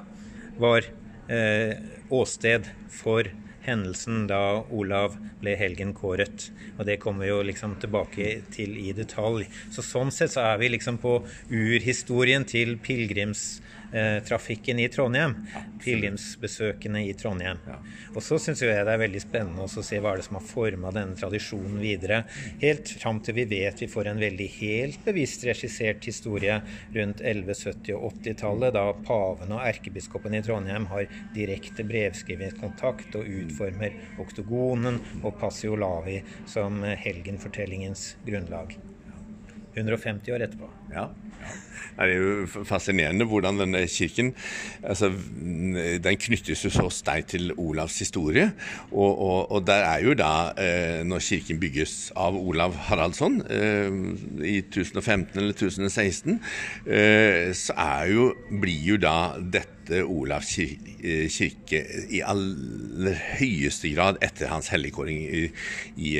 [0.62, 0.86] var
[1.26, 1.74] eh,
[2.14, 3.26] åsted for
[3.66, 6.50] hendelsen da Olav ble helgenkåret.
[6.78, 9.48] Og det kommer vi jo liksom tilbake til i detalj.
[9.74, 11.18] Så sånn sett så er vi liksom på
[11.50, 13.56] urhistorien til pilegrims
[13.92, 15.34] Eh, trafikken i Trondheim.
[15.84, 17.60] Pilegrimsbesøkende i Trondheim.
[18.14, 20.46] Og så syns jeg det er veldig spennende å se hva er det som har
[20.46, 22.24] forma denne tradisjonen videre.
[22.62, 26.58] Helt fram til vi vet vi får en veldig helt bevisst regissert historie
[26.96, 33.94] rundt 1170- og 80-tallet, da paven og erkebiskopen i Trondheim har direkte brevskrivingskontakt og utformer
[34.22, 36.18] oktogonen og Passiolavi
[36.50, 38.74] som helgenfortellingens grunnlag.
[39.76, 40.68] 150 år etterpå.
[40.92, 41.08] Ja.
[41.96, 44.34] Det er jo fascinerende hvordan denne kirken
[44.84, 45.08] altså,
[46.04, 48.50] den knyttes jo så sterkt til Olavs historie.
[48.90, 53.88] Og, og, og, der er jo da, eh, når kirken bygges av Olav Haraldsson eh,
[54.44, 56.36] i 1015 eller 1016,
[56.86, 57.72] eh, så
[58.12, 59.72] jo, blir jo da dette
[60.02, 60.56] Olavs
[61.30, 65.44] kirke i aller høyeste grad etter hans helligkåring i,
[66.02, 66.16] i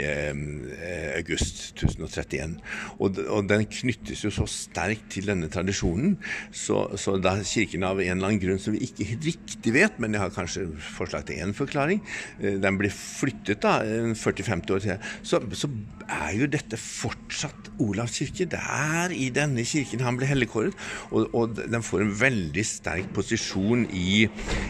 [1.18, 2.60] august 1031.
[3.00, 6.16] Og, og den knyttes jo så sterkt til denne tradisjonen.
[6.54, 10.00] Så, så, da Kirken av en eller annen grunn som vi ikke helt riktig vet,
[10.02, 10.66] men jeg har kanskje
[10.96, 12.02] forslag til én forklaring,
[12.40, 15.70] eh, den blir flyttet da 40-50 år til, så, så,
[16.06, 18.46] er jo dette fortsatt Olavs kirke.
[18.50, 20.76] Det er i denne kirken han ble helligkåret.
[21.10, 24.26] Og, og, den får en veldig sterk posisjon i,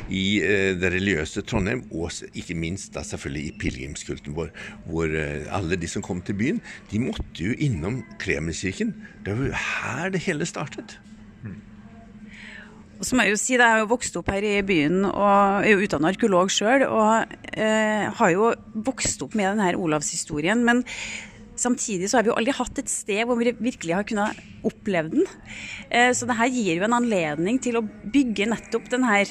[0.09, 4.53] i eh, det religiøse Trondheim, og ikke minst da selvfølgelig i pilegrimskulten vår,
[4.89, 8.95] hvor eh, alle de som kom til byen, de måtte jo innom Klemenskirken.
[9.27, 10.99] Det var jo her det hele startet.
[12.97, 15.67] Og så må Jeg jo si, jeg har jo vokst opp her i byen og
[15.67, 16.87] er jo utdannet arkeolog sjøl.
[16.89, 18.53] Og eh, har jo
[18.87, 20.65] vokst opp med denne Olavshistorien.
[20.65, 20.81] Men
[21.61, 25.13] samtidig så har vi jo aldri hatt et sted hvor vi virkelig har kunnet oppleve
[25.13, 25.27] den.
[25.91, 29.23] Eh, så det her gir jo en anledning til å bygge nettopp denne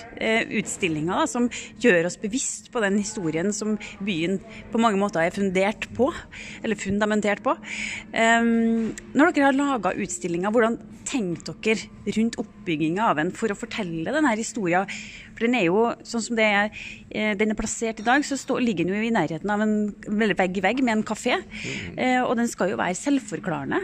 [0.60, 1.50] utstillinga, som
[1.84, 4.40] gjør oss bevisst på den historien som byen
[4.72, 6.10] på mange måter er fundert på,
[6.64, 7.56] eller fundamentert på.
[8.16, 14.14] Når dere har laga utstillinga, hvordan tenkte dere rundt oppbygginga av en for å fortelle
[14.14, 14.90] denne historien?
[15.36, 16.86] For den er jo sånn som det er,
[17.36, 19.76] den er plassert i dag, så stå, ligger den jo i nærheten av en
[20.40, 21.42] vegg i vegg med en kafé.
[21.44, 22.00] Mm.
[22.24, 23.82] Og den skal jo være selvforklarende.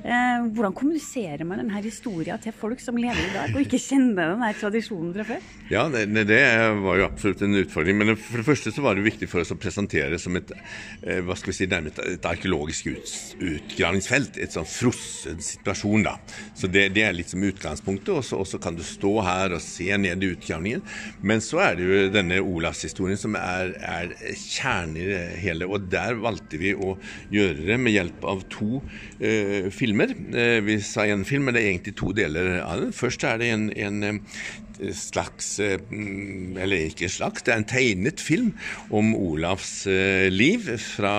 [0.00, 4.32] Eh, hvordan kommuniserer man denne historien til folk som lever i dag, og ikke kjenner
[4.32, 5.48] denne tradisjonen fra før?
[5.70, 6.40] Ja, det, det,
[6.80, 7.98] var jo absolutt en utfordring.
[8.00, 11.20] Men for det første så var det viktig for oss å presentere som et eh,
[11.26, 14.40] hva skal vi si, nærmest et arkeologisk ut, utgravningsfelt.
[14.40, 16.16] Et sånn frossen situasjon, da.
[16.56, 18.14] Så det, det er litt som utgangspunktet.
[18.16, 20.84] Og så kan du stå her og se ned i utgravningen.
[21.20, 25.68] Men så er det jo denne Olavshistorien som er, er kjernen i det hele.
[25.68, 26.96] Og der valgte vi å
[27.30, 28.80] gjøre det med hjelp av to
[29.20, 30.14] eh, filmer filmer.
[30.34, 32.92] Eh, vi sa en film, men det er egentlig to deler av den.
[32.94, 38.20] Først er det en, en eh, slags eh, Eller ikke slags, det er en tegnet
[38.20, 38.52] film
[38.90, 39.84] om Olavs
[40.30, 41.14] liv fra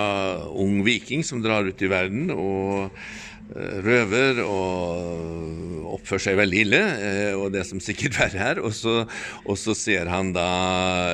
[0.50, 2.90] ung viking som drar ut i verden og
[3.84, 6.82] røver og oppfører seg veldig ille,
[7.36, 8.62] og det som sikkert verre her.
[8.64, 9.02] Og så,
[9.44, 10.48] og så ser han da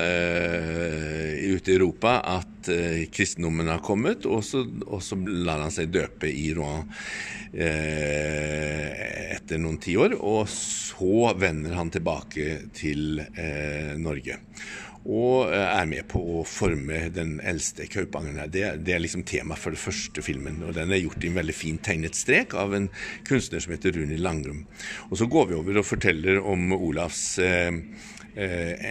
[0.02, 5.74] uh, ute i Europa at uh, kristendommen har kommet, og så, og så lar han
[5.74, 6.86] seg døpe i Rouen.
[7.52, 10.16] Eh, etter noen tiår.
[10.20, 14.40] Og så vender han tilbake til eh, Norge.
[15.06, 18.50] Og eh, er med på å forme den eldste Kaupangeren.
[18.52, 20.60] Det, det er liksom tema for den første filmen.
[20.66, 22.90] og Den er gjort i en veldig fin tegnet strek av en
[23.28, 24.64] kunstner som heter Runi Langrum.
[25.08, 27.82] Og så går vi over og forteller om Olavs eh,
[28.34, 28.88] eh,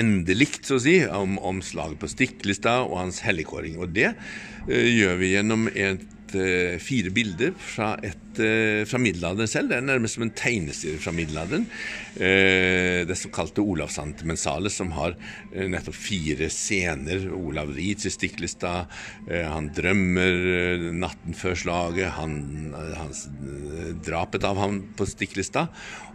[0.00, 3.78] endelikt, så å si, om, om slaget på Stiklestad og hans helligkåring.
[3.80, 9.48] Og det eh, gjør vi gjennom et Eh, fire bilder fra, et, eh, fra, middelalderen
[9.48, 9.70] selv.
[9.70, 11.66] Det er nærmest som en tegneserie fra middelalderen.
[12.16, 15.16] Eh, det såkalte Olavsantimensalet, som har
[15.54, 17.30] nettopp fire scener.
[17.34, 18.86] Olav rir til Stiklestad,
[19.28, 23.28] han drømmer natten før slaget, han, hans,
[24.04, 25.68] drapet av ham på Stiklestad,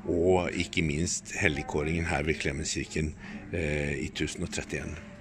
[0.08, 3.14] og ikke minst helligkåringen her ved Klemenskirken
[3.52, 5.15] i 1031.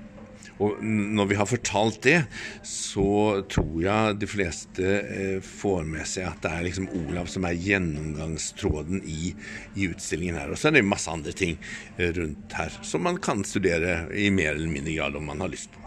[0.62, 2.18] Og når vi har fortalt det,
[2.66, 7.46] så tror jeg de fleste eh, får med seg at det er liksom Olav som
[7.48, 9.34] er gjennomgangstråden i,
[9.74, 10.52] i utstillingen her.
[10.54, 11.56] Og så er det masse andre ting
[11.96, 15.52] eh, rundt her som man kan studere i mer eller mindre grad om man har
[15.54, 15.83] lyst på.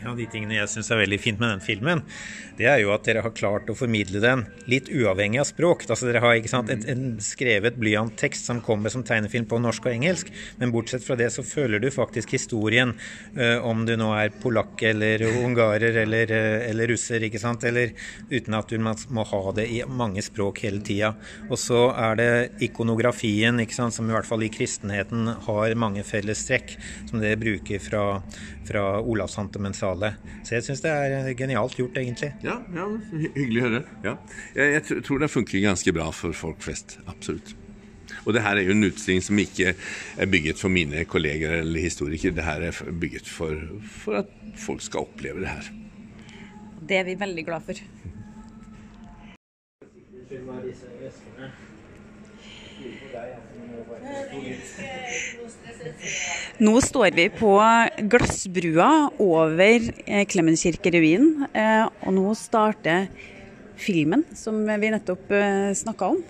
[0.00, 2.00] En av de tingene jeg syns er veldig fint med den filmen,
[2.56, 5.86] det er jo at dere har klart å formidle den litt uavhengig av språk.
[5.88, 9.88] Altså Dere har ikke sant, et, en skrevet blyanttekst som kommer som tegnefilm på norsk
[9.88, 12.94] og engelsk, men bortsett fra det så føler du faktisk historien,
[13.36, 17.92] uh, om du nå er polakk eller ungarer eller, uh, eller, russer, ikke sant, eller
[18.32, 21.12] uten at du må ha det i mange språk hele tida.
[21.48, 22.30] Og så er det
[22.68, 26.76] ikonografien, ikke sant, som i hvert fall i kristenheten har mange fellestrekk,
[27.10, 28.04] som dere bruker fra,
[28.70, 30.12] fra Olavs Olavshantemensale.
[30.44, 32.30] Så jeg syns det er genialt gjort, egentlig.
[32.44, 33.82] Ja, ja hyggelig å høre.
[34.04, 34.14] Ja.
[34.54, 36.98] Jeg, jeg, tror det funker ganske bra for folk flest.
[37.10, 37.54] Absolutt.
[38.26, 41.82] Og det her er jo en utstilling som ikke er bygget for mine kolleger eller
[41.82, 42.36] historikere.
[42.36, 43.58] Det her er bygget for,
[44.02, 44.30] for at
[44.60, 45.70] folk skal oppleve det her.
[46.80, 47.86] Det er vi veldig glad for.
[56.60, 57.52] Nå står vi på
[58.12, 58.90] glassbrua
[59.22, 59.86] over
[60.28, 63.08] Klemenskirkeruinen, eh, og nå starter
[63.80, 66.20] filmen som vi nettopp eh, snakka om.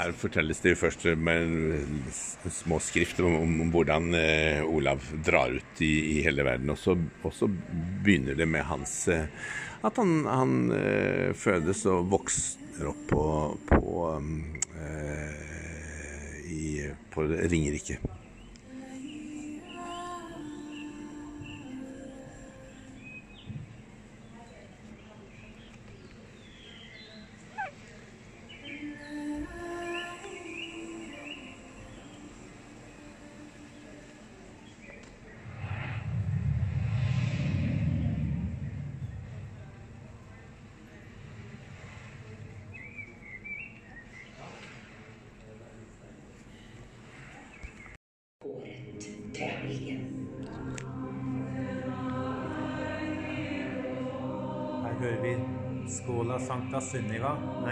[0.00, 1.74] Her fortelles det først med
[2.50, 6.72] små skrift om, om hvordan eh, Olav drar ut i, i hele verden.
[6.72, 6.96] Og så,
[8.04, 9.26] begynner det med hans eh,
[9.84, 13.24] At han, han eh, fødes og vokser opp på,
[13.68, 13.84] på,
[14.80, 15.40] eh,
[17.12, 18.00] på Ringerike.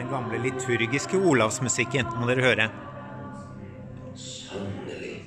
[0.08, 2.66] Den gamle liturgiske olavsmusikken, må dere høre.
[4.16, 5.18] Sannelig,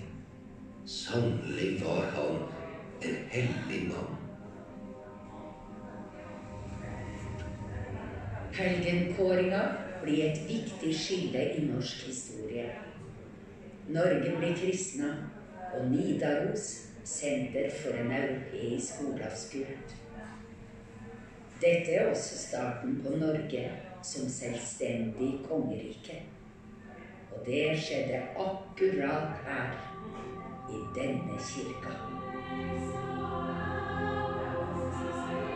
[0.85, 2.39] sannelig var han
[3.05, 4.15] en hellig mann.
[8.57, 9.61] Helgenkåringa
[10.01, 12.71] blir et viktig skille i norsk historie.
[13.87, 15.13] Norge blir kristna,
[15.75, 16.67] og Nidaros
[17.05, 19.95] senter for en europeisk olavsgud.
[21.61, 23.69] Dette er også starten på Norge
[24.03, 26.21] som selvstendig kongerike.
[27.31, 29.91] Og det skjedde akkurat her,
[30.71, 31.95] i denne kirka.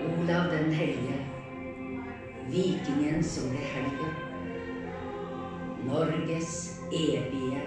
[0.05, 1.19] Olav den hellige,
[2.51, 4.15] vikingen som ble helgen.
[5.87, 7.61] Norges evige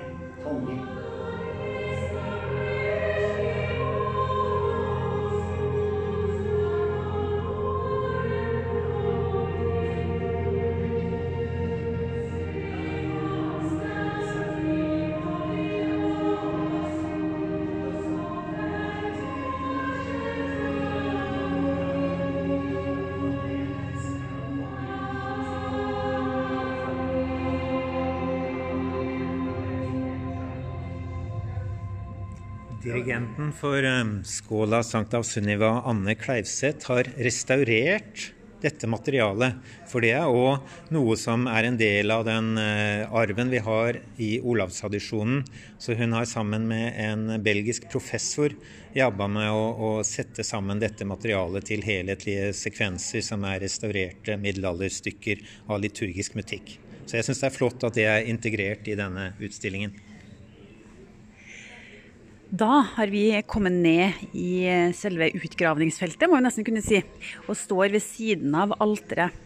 [0.44, 1.07] konge.
[32.88, 38.30] Dirigenten for um, Skåla Sankta Sunniva, Anne Kleivseth, har restaurert
[38.62, 39.58] dette materialet.
[39.90, 40.64] For det er òg
[40.96, 45.44] noe som er en del av den uh, arven vi har i olavstradisjonen.
[45.76, 48.56] Så hun har sammen med en belgisk professor
[48.96, 55.44] jobba med å, å, sette sammen dette materialet til helhetlige sekvenser som er restaurerte middelalderstykker
[55.68, 56.78] av liturgisk mutikk.
[57.04, 59.92] Så jeg syns det er flott at det er integrert i denne utstillingen.
[62.48, 64.64] Da har vi kommet ned i
[64.96, 67.02] selve utgravningsfeltet, må vi nesten kunne si,
[67.44, 69.36] og står ved siden av alteret.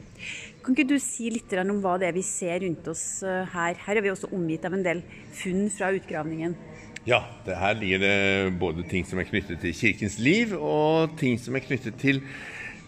[0.63, 3.75] Kan ikke du si litt om hva det er vi ser rundt oss eh, her?
[3.75, 5.03] Her er vi også omgitt av en del
[5.35, 6.55] funn fra utgravningen.
[7.03, 11.35] Ja, det her ligger det både ting som er knyttet til kirkens liv, og ting
[11.43, 12.23] som er knyttet til,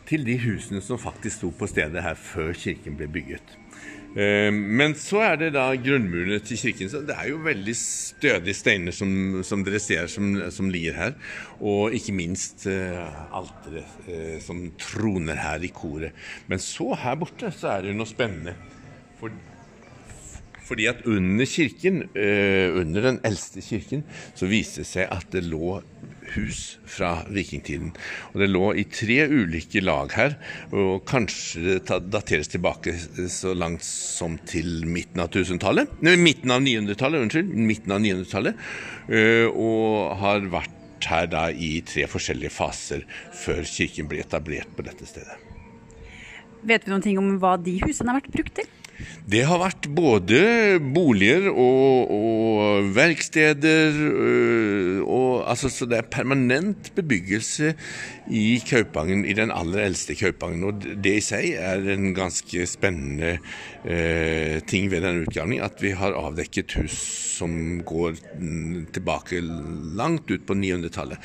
[0.06, 3.58] til de husene som faktisk sto på stedet her før kirken ble bygget.
[4.14, 6.90] Eh, men så er det da grunnmurene til kirken.
[6.90, 11.16] Så det er jo veldig stødige steiner som, som dere ser som, som, ligger her.
[11.60, 13.02] Og ikke minst uh,
[13.34, 16.14] alteret uh, som troner her i koret.
[16.50, 18.54] Men så her borte så er det jo noe spennende.
[19.18, 19.34] For
[20.64, 25.44] fordi at under kirken, eh, under den eldste kirken, så viste det seg at det
[25.44, 25.82] lå
[26.34, 27.92] hus fra vikingtiden.
[28.32, 30.36] Og det lå i tre ulike lag her,
[30.74, 32.94] og kanskje det dateres tilbake
[33.32, 35.98] så langt som til midten av 1000-tallet.
[36.04, 37.52] Nei, midten av 900-tallet, unnskyld.
[37.72, 38.64] Midten av 900-tallet.
[39.08, 43.04] Eh, og har vært her da i tre forskjellige faser
[43.36, 45.36] før kirken ble etablert på dette stedet.
[46.64, 48.70] Vet vi noen ting om hva de husene har vært brukt til?
[49.30, 50.40] Det har vært både
[50.94, 53.96] boliger og, og verksteder.
[53.96, 57.74] Øh, og, altså, så det er permanent bebyggelse
[58.30, 60.64] i Kaupangen, i den aller eldste Kaupangen.
[60.68, 63.38] Og det i seg er en ganske spennende
[63.84, 65.64] eh, ting ved denne utgravningen.
[65.64, 66.96] At vi har avdekket hus
[67.34, 68.18] som går
[68.94, 69.40] tilbake
[69.98, 71.20] langt ut på 900-tallet.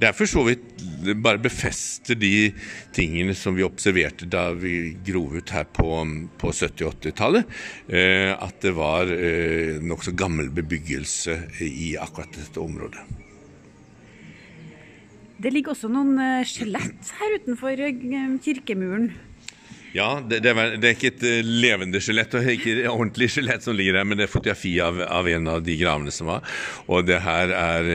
[0.00, 0.84] Det er for så vidt
[1.24, 2.52] bare befester de
[2.96, 5.90] tingene som vi observerte da vi grov ut her på,
[6.40, 7.58] på 70- og 80-tallet.
[7.88, 13.04] Eh, at det var eh, nokså gammel bebyggelse i akkurat dette området.
[15.44, 19.10] Det ligger også noen eh, skjelett her utenfor eh, kirkemuren.
[19.94, 23.28] Ja, det, det, er, det, er, ikke et uh, levende skjelett, og ikke et ordentlig
[23.30, 26.32] skjelett som ligger der, men det er fotografi av, av, en av de gravene som
[26.32, 26.56] var.
[26.90, 27.90] Og det her er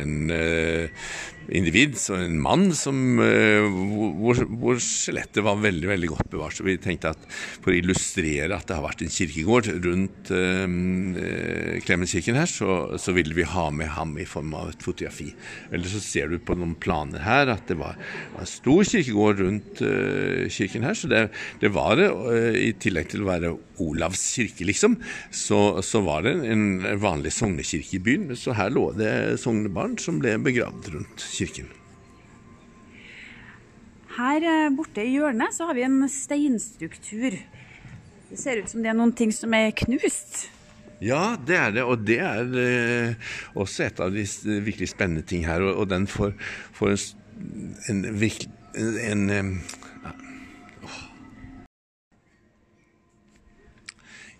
[0.00, 1.04] en uh,
[1.48, 3.64] individ, så en mann, som, eh,
[4.20, 6.56] hvor, hvor skjelettet var veldig veldig godt bevart.
[6.56, 7.26] Så vi tenkte at
[7.60, 13.14] for å illustrere at det har vært en kirkegård rundt eh, Klemenskirken her, så, så,
[13.14, 15.30] ville vi ha med ham i form av et fotografi.
[15.70, 17.98] Eller så ser du på noen planer her at det var,
[18.38, 20.98] en stor kirkegård rundt eh, kirken her.
[20.98, 21.26] Så det,
[21.62, 24.96] det var det, eh, i tillegg til å være Olavs kirke, liksom,
[25.34, 28.28] så, så var det en vanlig sognekirke i byen.
[28.38, 31.70] Så her lå det sognebarn som ble begravd rundt kirken.
[34.14, 37.38] Her eh, borte i hjørnet så har vi en steinstruktur.
[38.30, 40.46] Det ser ut som det er noen ting som er knust.
[41.02, 41.84] Ja, det er det.
[41.84, 44.24] Og det er eh, også et av de
[44.64, 45.64] virkelig spennende ting her.
[45.66, 46.36] Og, og den får,
[46.78, 46.94] får
[47.90, 48.22] en, en,
[49.10, 49.56] en, en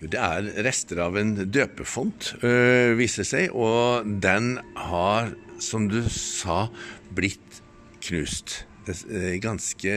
[0.04, 3.54] Jo, det er rester av en døpefont, øh, viser seg.
[3.56, 5.30] Og den har,
[5.64, 6.68] som du sa,
[7.14, 7.60] blitt
[8.04, 8.64] knust.
[9.40, 9.92] ganske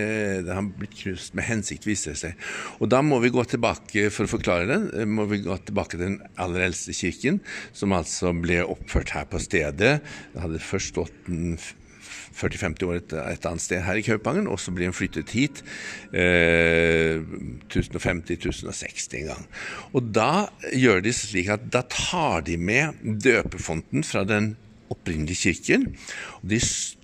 [0.47, 2.45] Det har blitt knust med hensikt, viser det seg.
[2.79, 6.05] Og da må vi gå tilbake, for å forklare eh, må vi gå tilbake til
[6.05, 7.41] den aller eldste kirken,
[7.75, 9.99] som altså ble oppført her på stedet.
[10.33, 11.27] Det hadde først stått
[12.37, 15.63] 40-50 år et, et, annet sted her i Kaupangen, og så ble den flyttet hit
[16.13, 17.19] eh,
[17.67, 19.47] 1050-1060 en gang.
[19.97, 24.53] Og da gjør de slik at da tar de med døpefonten fra den
[24.93, 25.87] opprinnelige kirken.
[26.41, 26.59] og De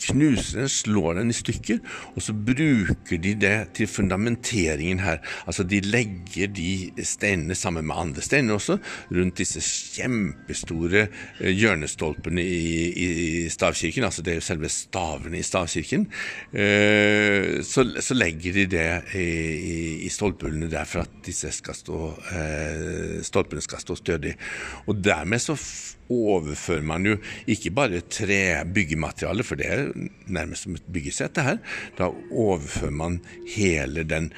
[0.08, 1.80] knuser den, slår den i stykker,
[2.16, 5.22] og så bruker de det til fundamenteringen her.
[5.48, 8.78] Altså De legger de steinene sammen med andre steiner også,
[9.12, 11.08] rundt disse kjempestore
[11.40, 14.04] eh, hjørnestolpene i, i stavkirken.
[14.08, 16.08] Altså det er jo selve stavene i stavkirken.
[16.54, 18.88] Eh, så, så legger de det
[19.20, 19.28] i,
[20.08, 22.00] i stolpehullene der for at disse skal stå,
[22.34, 24.36] eh, stolpene skal stå stødig.
[24.88, 25.58] Og dermed så
[26.34, 27.18] overfører man jo
[27.50, 29.86] ikke bare tre-byggemateriale, for det er
[30.28, 31.64] nærmest som et byggesett, det her.
[32.00, 33.22] Da overfører man
[33.56, 34.32] hele den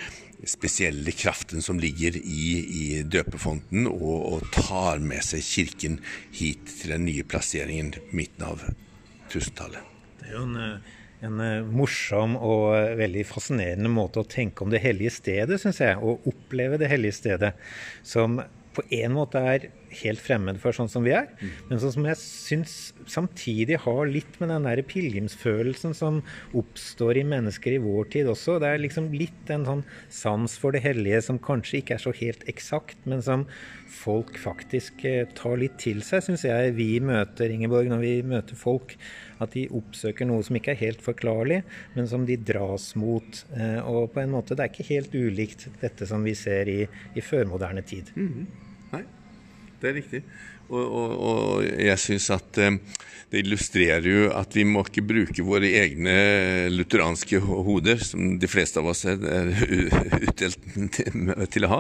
[0.46, 6.00] spesielle kraften som ligger i, i døpefonten, og, og, tar med seg kirken
[6.36, 8.66] hit til den nye plasseringen midten av
[9.34, 9.94] tusentallet.
[10.20, 10.84] Det er jo en,
[11.26, 15.98] en morsom og veldig fascinerende måte å tenke om det hellige stedet, syns jeg.
[15.98, 17.56] Å oppleve det hellige stedet
[18.06, 18.40] som
[18.76, 19.70] på en måte er
[20.04, 21.54] helt fremmed for sånn som vi er, mm.
[21.70, 22.76] men sånn som jeg syns
[23.12, 26.22] samtidig har litt med den der pilegrimsfølelsen som
[26.58, 28.58] oppstår i mennesker i vår tid også.
[28.62, 32.16] Det er liksom litt en sånn sans for det hellige som kanskje ikke er så
[32.16, 33.48] helt eksakt, men som
[33.96, 38.60] folk faktisk eh, tar litt til seg, syns jeg vi møter, Ingeborg, når vi møter
[38.60, 38.96] folk.
[39.44, 41.62] At de oppsøker noe som ikke er helt forklarlig,
[41.96, 43.42] men som de dras mot.
[43.56, 46.82] Eh, og på en måte, det er ikke helt ulikt dette som vi ser i,
[47.16, 48.14] i førmoderne tid.
[48.16, 48.64] Mm -hmm
[49.86, 50.24] det er riktig.
[50.66, 52.78] Og, og, og jeg syns at eh,
[53.30, 56.16] det illustrerer jo at vi må ikke bruke våre egne
[56.74, 59.22] lutheranske hoder, som de fleste av oss er,
[60.26, 60.66] utdelt
[61.54, 61.80] til å ha.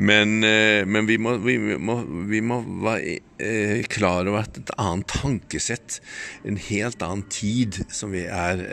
[0.00, 1.98] Men, eh, men vi, må, vi, må,
[2.30, 6.00] vi, må, være eh, klar over at et annet tankesett,
[6.48, 8.64] en helt annen tid som vi er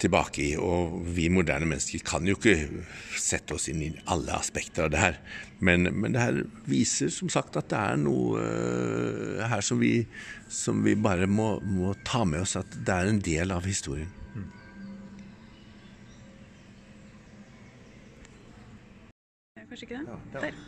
[0.00, 0.50] tilbake i.
[0.56, 2.56] Og vi moderne mennesker kan jo ikke
[3.20, 5.20] sette oss inn i alle aspekter av det her.
[5.60, 6.38] Men, men det her
[6.68, 10.06] viser som sagt at det er noe uh, her som vi,
[10.48, 14.08] som vi bare må, må, ta med oss, at det er en del av historien.
[14.32, 14.48] Mm.
[19.60, 20.20] Kanskje ikke det?
[20.38, 20.62] Der.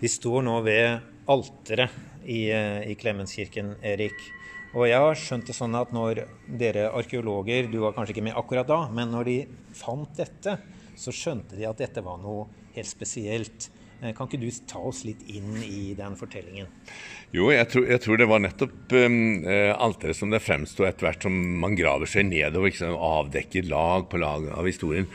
[0.00, 1.90] Vi står nå ved alteret
[2.24, 4.22] i, eh, i Klemenskirken, Erik.
[4.70, 6.22] Og jeg har skjønt det sånn at når
[6.60, 9.36] dere arkeologer, du var kanskje ikke med akkurat da, men når de
[9.74, 10.54] fant dette,
[10.94, 13.70] så skjønte de at dette var noe helt spesielt.
[14.02, 16.70] Eh, kan ikke du ta oss litt inn i den fortellingen?
[17.30, 19.44] Jo, jeg tror, jeg tror, det var nettopp um,
[19.78, 24.18] alteret som det fremsto etter hvert som man graver seg nedover, ikke avdekker lag på
[24.18, 25.06] lag av historien.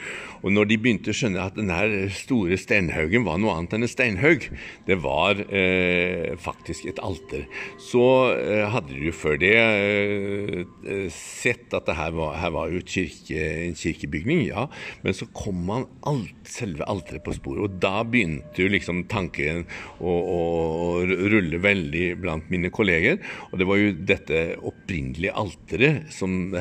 [0.45, 3.89] Og når de begynte å skjønne at denne store steinhaugen var noe annet enn en
[3.89, 4.45] steinhaug,
[4.85, 7.47] det var eh, faktisk et alter,
[7.81, 8.03] så
[8.35, 12.83] eh, hadde de jo før det eh, sett at det her var, her var jo
[12.85, 14.67] kirke, en kirkebygning, ja,
[15.01, 19.65] men så kom man alt, selve alteret på sporet, og da begynte jo liksom tanken
[19.97, 20.39] å, å,
[20.85, 23.21] å rulle veldig blant mine kolleger.
[23.51, 26.11] Og det var jo dette opprinnelige alteret,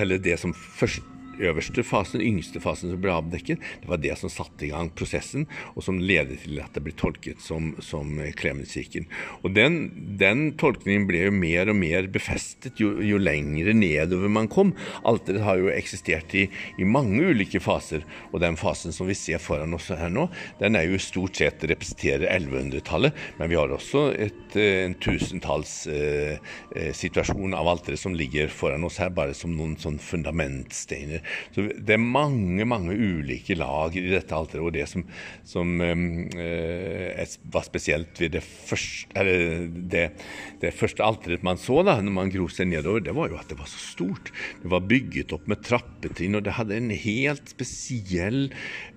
[0.00, 4.14] eller det som først øverste fasen, den yngste fasen som ble avdekket, det var det
[4.20, 8.20] som satte i gang prosessen, og som ledet til at det ble tolket som, som
[8.38, 9.04] Klemenskirken.
[9.42, 9.72] Og den,
[10.20, 14.72] den, tolkningen ble jo mer og mer befestet jo, jo lengre nedover man kom.
[15.06, 18.00] Alteret har jo eksistert i, i, mange ulike faser,
[18.32, 20.24] og den fasen som vi ser foran oss her nå,
[20.60, 27.50] den er jo stort sett representerer 1100-tallet, men vi har også et, eh, en tusentallssituasjon
[27.50, 31.20] eh, eh, av alteret som ligger foran oss her, bare som noen sånn fundamentsteiner
[31.54, 34.64] så det er mange, mange ulike lag i dette alteret.
[34.64, 35.04] Og det som,
[35.46, 39.24] som eh, var spesielt ved det første,
[39.94, 40.06] det,
[40.62, 43.50] det første alteret man så da når man gro seg nedover, det var jo at
[43.50, 44.32] det var så stort.
[44.62, 48.48] Det var bygget opp med trappetrinn, og det hadde en helt spesiell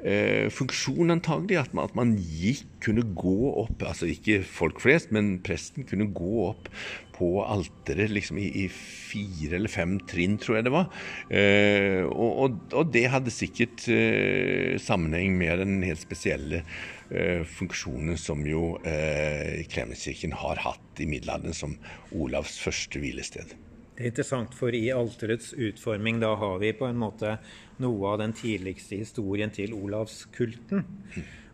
[0.03, 1.59] eh, funksjon antagelig.
[1.61, 6.11] At man, at man gikk, kunne gå opp, altså ikke folk flest, men presten kunne
[6.15, 6.69] gå opp
[7.17, 10.89] på alteret liksom i, i, fire eller fem trinn, tror jeg det var.
[11.31, 16.63] Eh, og, og, og, det hadde sikkert eh, sammenheng med den helt spesielle
[17.09, 21.77] eh, funksjonen som jo eh, Klemenskirken har hatt i middelalderen som
[22.15, 23.55] Olavs første hvilested.
[23.97, 27.39] Det er interessant, for i alterets utforming da har vi på en måte
[27.81, 30.83] noe av den tidligste historien til Olavskulten.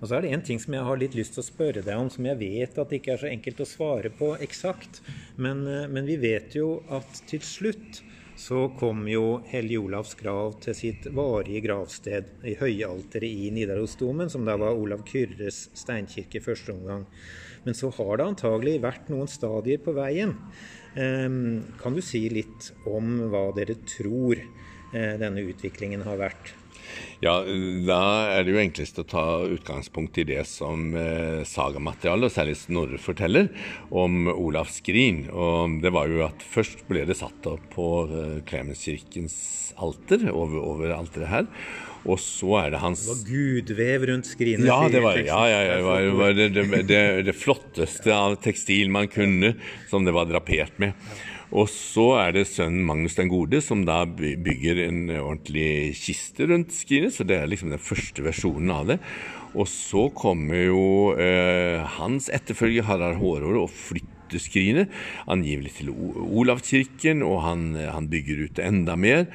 [0.02, 1.96] Og så er det en ting som jeg har litt lyst til å spørre deg
[1.96, 5.00] om, som jeg vet at det ikke er så enkelt å svare på eksakt.
[5.40, 8.04] Men, eh, men vi vet jo at til slutt
[8.36, 14.44] så kom jo Hellige Olavs grav til sitt varige gravsted i høyalteret i Nidarosdomen, som
[14.44, 17.06] da var Olav Kyrres steinkirke i første omgang.
[17.64, 20.36] Men så har det antagelig vært noen stadier på veien.
[20.96, 26.54] Ehm, Kan du si litt om hva dere tror eh, denne utviklingen har vært?
[27.24, 27.38] Ja,
[27.88, 28.00] da
[28.36, 33.00] er det jo enklest å ta utgangspunkt i det som eh, sagamaterialet, og særlig Snorre,
[33.02, 33.48] forteller
[33.96, 35.24] om Olav Skrin.
[35.32, 39.38] Og det var jo at først ble det satt opp på eh, Klemenskirkens
[39.80, 41.50] alter, over, over alteret her.
[42.04, 44.68] Og så er det hans Det var gudvev rundt skrinet.
[44.68, 46.48] Ja, det var, ja, ja, ja, det var, det, var det,
[46.90, 49.54] det, det, flotteste av tekstil man kunne,
[49.92, 50.98] som det var drapert med.
[51.54, 56.74] Og så er det sønnen Magnus den gode som da bygger en ordentlig kiste rundt
[56.74, 59.00] skrinet, så det er liksom den første versjonen av det.
[59.54, 64.90] Og så kommer jo eh, hans etterfølger Harald Hårhåre og flytter skrinet,
[65.30, 69.28] angivelig til Olavskirken, og han, han bygger ut enda mer.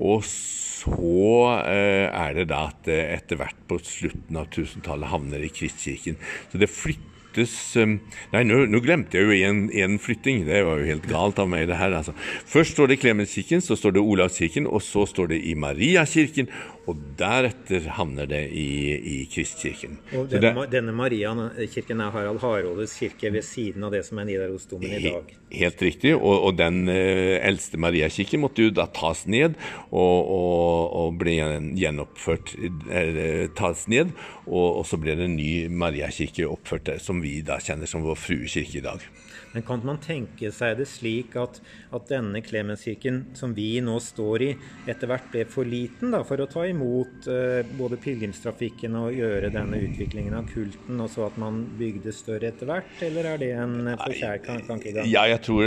[0.00, 5.44] Og så eh, er det da at det etter hvert på slutten av 1000-tallet havner
[5.44, 6.18] i Kristkirken.
[6.50, 7.96] Så det flyttes eh,
[8.32, 10.44] Nei, nå, nå glemte jeg jo en flytting.
[10.48, 11.94] Det var jo helt galt av meg, det her.
[12.00, 12.16] Altså.
[12.48, 16.50] Først står det Klemenskirken, så står det Olavskirken, og så står det i Mariakirken.
[16.90, 18.64] Og deretter havner det i,
[18.98, 20.00] i Kristkirken.
[20.18, 24.26] Og denne, det- denne Mariakirken er Harald Hardrådes kirke ved siden av det som er
[24.26, 25.22] Nidarosdomen i dag.
[25.30, 26.14] Helt, Helt riktig.
[26.16, 29.54] Og, og den eh, eldste Mariakirken måtte jo da tas ned
[29.92, 31.36] og, og, og ble
[31.78, 34.10] gjenoppført eh, Tas ned.
[34.50, 38.18] Og så ble det en ny Mariakirke oppført der, som vi da kjenner som Vår
[38.18, 39.04] Frue kirke i dag.
[39.52, 41.60] Men kan man tenke seg det slik at,
[41.92, 44.50] at denne Klemenskirken som vi nå står i,
[44.88, 49.52] etter hvert ble for liten da, for å ta imot eh, både pilegrimstrafikken og gjøre
[49.54, 53.50] denne utviklingen av kulten, og så at man bygde større etter hvert, eller er det
[53.56, 55.08] en eh, for kjær tankegang?
[55.10, 55.62] Ja, jeg tror,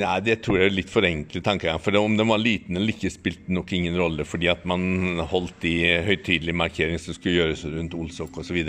[0.00, 1.80] ja, det tror jeg er litt for enkel tankegang.
[1.82, 4.26] For om den var liten eller ikke, spilte nok ingen rolle.
[4.28, 5.74] Fordi at man holdt de
[6.06, 8.60] høytidelige markeringene som skulle gjøres rundt Olsok osv.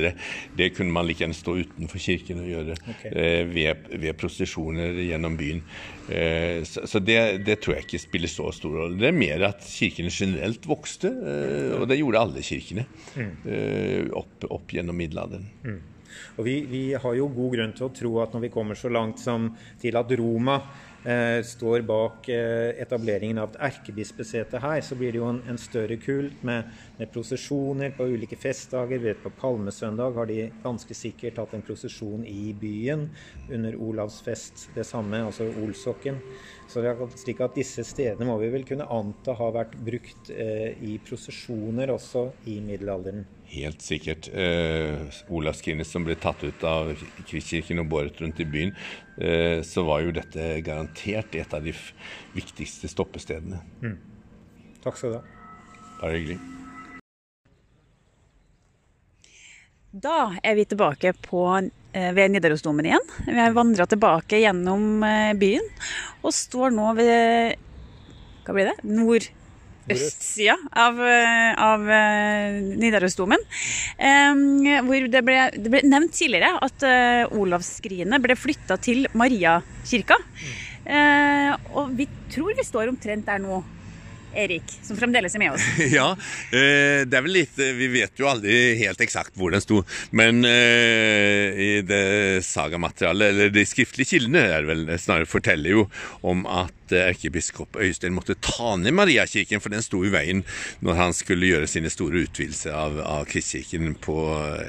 [0.58, 3.12] Det kunne man like gjerne stå utenfor kirken og gjøre okay.
[3.12, 4.18] eh, ved, ved
[4.62, 5.62] prosesjoner gjennom byen.
[6.10, 9.00] Eh, så det, det tror jeg ikke spiller så stor rolle.
[9.00, 12.86] Det er mer at kirkene generelt vokste, eh, og det gjorde alle kirkene
[13.18, 15.50] eh, opp, opp gjennom middelalderen.
[16.38, 18.92] Og vi, vi har jo god grunn til å tro at når vi kommer så
[18.92, 19.52] langt som
[19.82, 20.58] til at Roma
[21.06, 25.60] eh, står bak eh, etableringen av et erkebispesete her, så blir det jo en, en
[25.62, 26.68] større kult med,
[27.02, 29.00] med prosesjoner på ulike festdager.
[29.00, 33.08] Vi vet På palmesøndag har de ganske sikkert hatt en prosesjon i byen
[33.50, 36.20] under Olavsfest, det samme, altså Olsokken.
[36.70, 36.84] Så
[37.24, 41.92] slik at disse stedene må vi vel kunne anta har vært brukt eh, i prosesjoner
[41.96, 43.26] også i middelalderen.
[43.52, 44.30] Helt sikkert.
[44.30, 46.94] Eh, Olavskrinet som ble tatt ut av
[47.26, 48.78] Kristkirken og båret rundt i byen,
[49.18, 51.74] eh, så var jo dette garantert et av de
[52.38, 53.66] viktigste stoppestedene.
[54.86, 55.28] Takk skal du ha.
[56.00, 56.61] Bare hyggelig.
[59.92, 61.42] Da er vi tilbake på,
[61.92, 63.08] eh, ved Nidarosdomen igjen.
[63.28, 65.68] Vi har vandra tilbake gjennom eh, byen
[66.24, 67.60] og står nå ved
[68.46, 68.78] Hva blir det?
[68.88, 71.84] Nordøstsida av, eh, av
[72.80, 73.44] Nidarosdomen.
[74.00, 76.88] Hvor det ble, det ble nevnt tidligere at
[77.36, 80.18] Olavsskrinet ble flytta til Mariakirka.
[80.82, 83.62] Eh, og vi tror vi står omtrent der nå,
[84.34, 85.68] Erik, som fremdeles er med oss.
[85.92, 86.12] Ja,
[86.56, 89.82] eh, det er vel litt eh, Vi vet jo aldri helt eksakt hvor den sto,
[90.16, 95.88] men eh, i det sagamaterialet, eller de skriftlige kildene, er det vel snarere forteller jo
[96.28, 100.44] om at erkebiskop Øystein måtte ta ned Mariakirken, for den sto i veien
[100.84, 104.16] når han skulle gjøre sine store utvidelser av, av Kristkirken på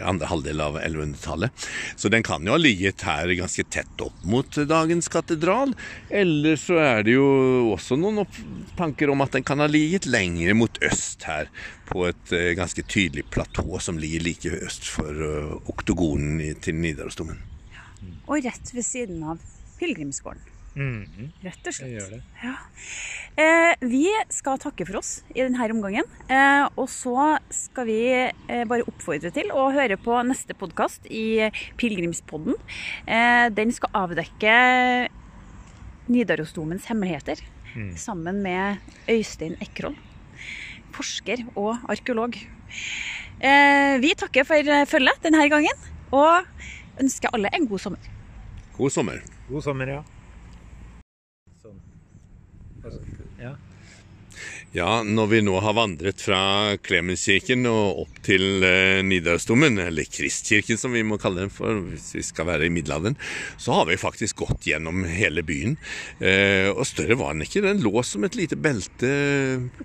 [0.07, 1.67] andre halvdel av 1100-tallet.
[1.99, 5.75] Så den kan jo ha ligget her ganske tett opp mot dagens katedral.
[6.11, 7.27] Eller så er det jo
[7.73, 8.23] også noen
[8.79, 11.51] tanker om at den kan ha ligget lenger mot øst her,
[11.91, 16.79] på et eh, ganske tydelig platå som ligger like øst for eh, oktogonen i, til
[16.81, 17.43] Nidarosdomen.
[18.27, 19.43] Og rett ved siden av
[19.79, 20.49] pilegrimsgården.
[20.73, 22.15] Rett og slett.
[22.41, 22.55] Ja.
[23.37, 26.09] Eh, vi skal takke for oss i denne omgangen.
[26.33, 31.51] Eh, og så skal vi eh, bare oppfordre til å høre på neste podkast i
[31.81, 32.57] Pilegrimspodden.
[33.05, 34.57] Eh, den skal avdekke
[36.13, 37.41] Nidarosdomens hemmeligheter
[37.97, 39.97] sammen med Øystein Ekroll,
[40.93, 42.37] forsker og arkeolog.
[43.43, 46.45] Eh, vi takker for følget denne gangen, og
[47.01, 48.13] ønsker alle en god sommer.
[48.77, 49.19] God sommer.
[49.49, 50.03] God sommer, ja.
[51.63, 51.83] Sånn.
[54.73, 56.39] Ja, når vi nå har vandret fra
[56.81, 62.07] Klemenskirken og opp til eh, Nidarosdomen, eller Kristkirken som vi må kalle den for hvis
[62.17, 63.19] vi skal være i middelalderen,
[63.61, 65.77] så har vi faktisk gått gjennom hele byen.
[66.25, 67.61] Eh, og større var den ikke.
[67.67, 69.11] Den lå som et lite belte,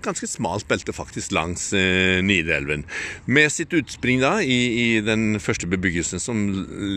[0.08, 2.88] ganske smalt belte faktisk, langs eh, Nidelven.
[3.28, 6.48] Med sitt utspring da i, i den første bebyggelsen som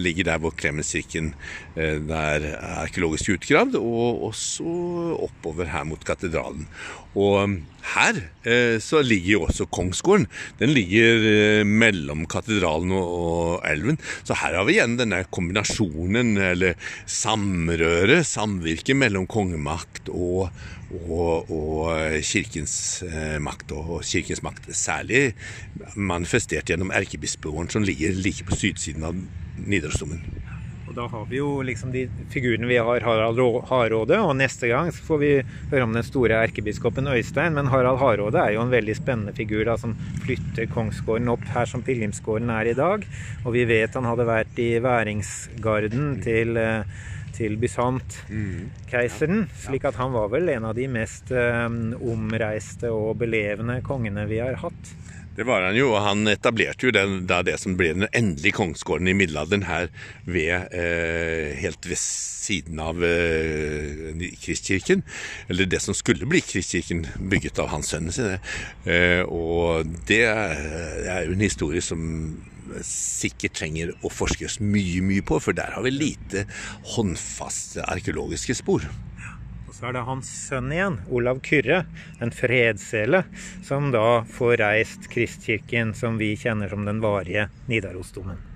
[0.07, 1.35] ligger der hvor Klemenskirken
[1.75, 2.49] eh, er
[2.85, 4.79] arkeologisk utgravd, og også
[5.27, 6.71] oppover her mot katedralen.
[7.19, 7.59] Og
[7.95, 10.27] her eh, så ligger jo også Kongsgården.
[10.61, 13.99] Den ligger eh, mellom katedralen og, elven.
[14.25, 16.79] Så her har vi igjen denne kombinasjonen, eller
[17.09, 20.51] samrøret, samvirket mellom kongemakt og,
[21.07, 22.77] og, og kirkens
[23.09, 23.75] eh, makt.
[23.77, 25.31] Og kirkens makt særlig
[25.97, 29.19] manifestert gjennom erkebispegården, som ligger like på sydsiden av
[29.61, 30.25] Nidarosdomen.
[30.91, 33.39] Og da har vi jo liksom de figurene vi har Harald
[33.69, 35.29] Hardråde, og neste gang så får vi
[35.71, 37.55] høre om den store erkebiskopen Øystein.
[37.55, 41.71] Men Harald Hardråde er jo en veldig spennende figur da, som flytter kongsgården opp her
[41.71, 43.07] som pilegrimsgården er i dag.
[43.45, 46.59] Og vi vet han hadde vært i væringsgarden til
[47.41, 49.45] til Bysant-keiseren.
[49.63, 54.43] Slik at han var vel en av de mest um, omreiste og belevende kongene vi
[54.43, 54.91] har hatt.
[55.41, 58.59] Det var han jo, og han etablerte jo den, da det som ble den endelige
[58.59, 59.89] kongsgården i middelalderen her
[60.29, 65.01] ved, eh, helt ved siden av eh, Kristkirken.
[65.49, 68.37] Eller det som skulle bli Kristkirken, bygget av hans sønner sine.
[68.85, 72.05] Eh, og det er jo en historie som
[72.85, 76.45] sikkert trenger å forskes mye, mye på, for der har vi lite
[76.99, 78.85] håndfaste arkeologiske spor
[79.81, 81.87] så er det hans sønn igjen, Olav Kyrre,
[82.21, 83.23] en fredssele,
[83.65, 88.50] som da får reist Kristkirken som vi kjenner som den varige Nidarosdomen.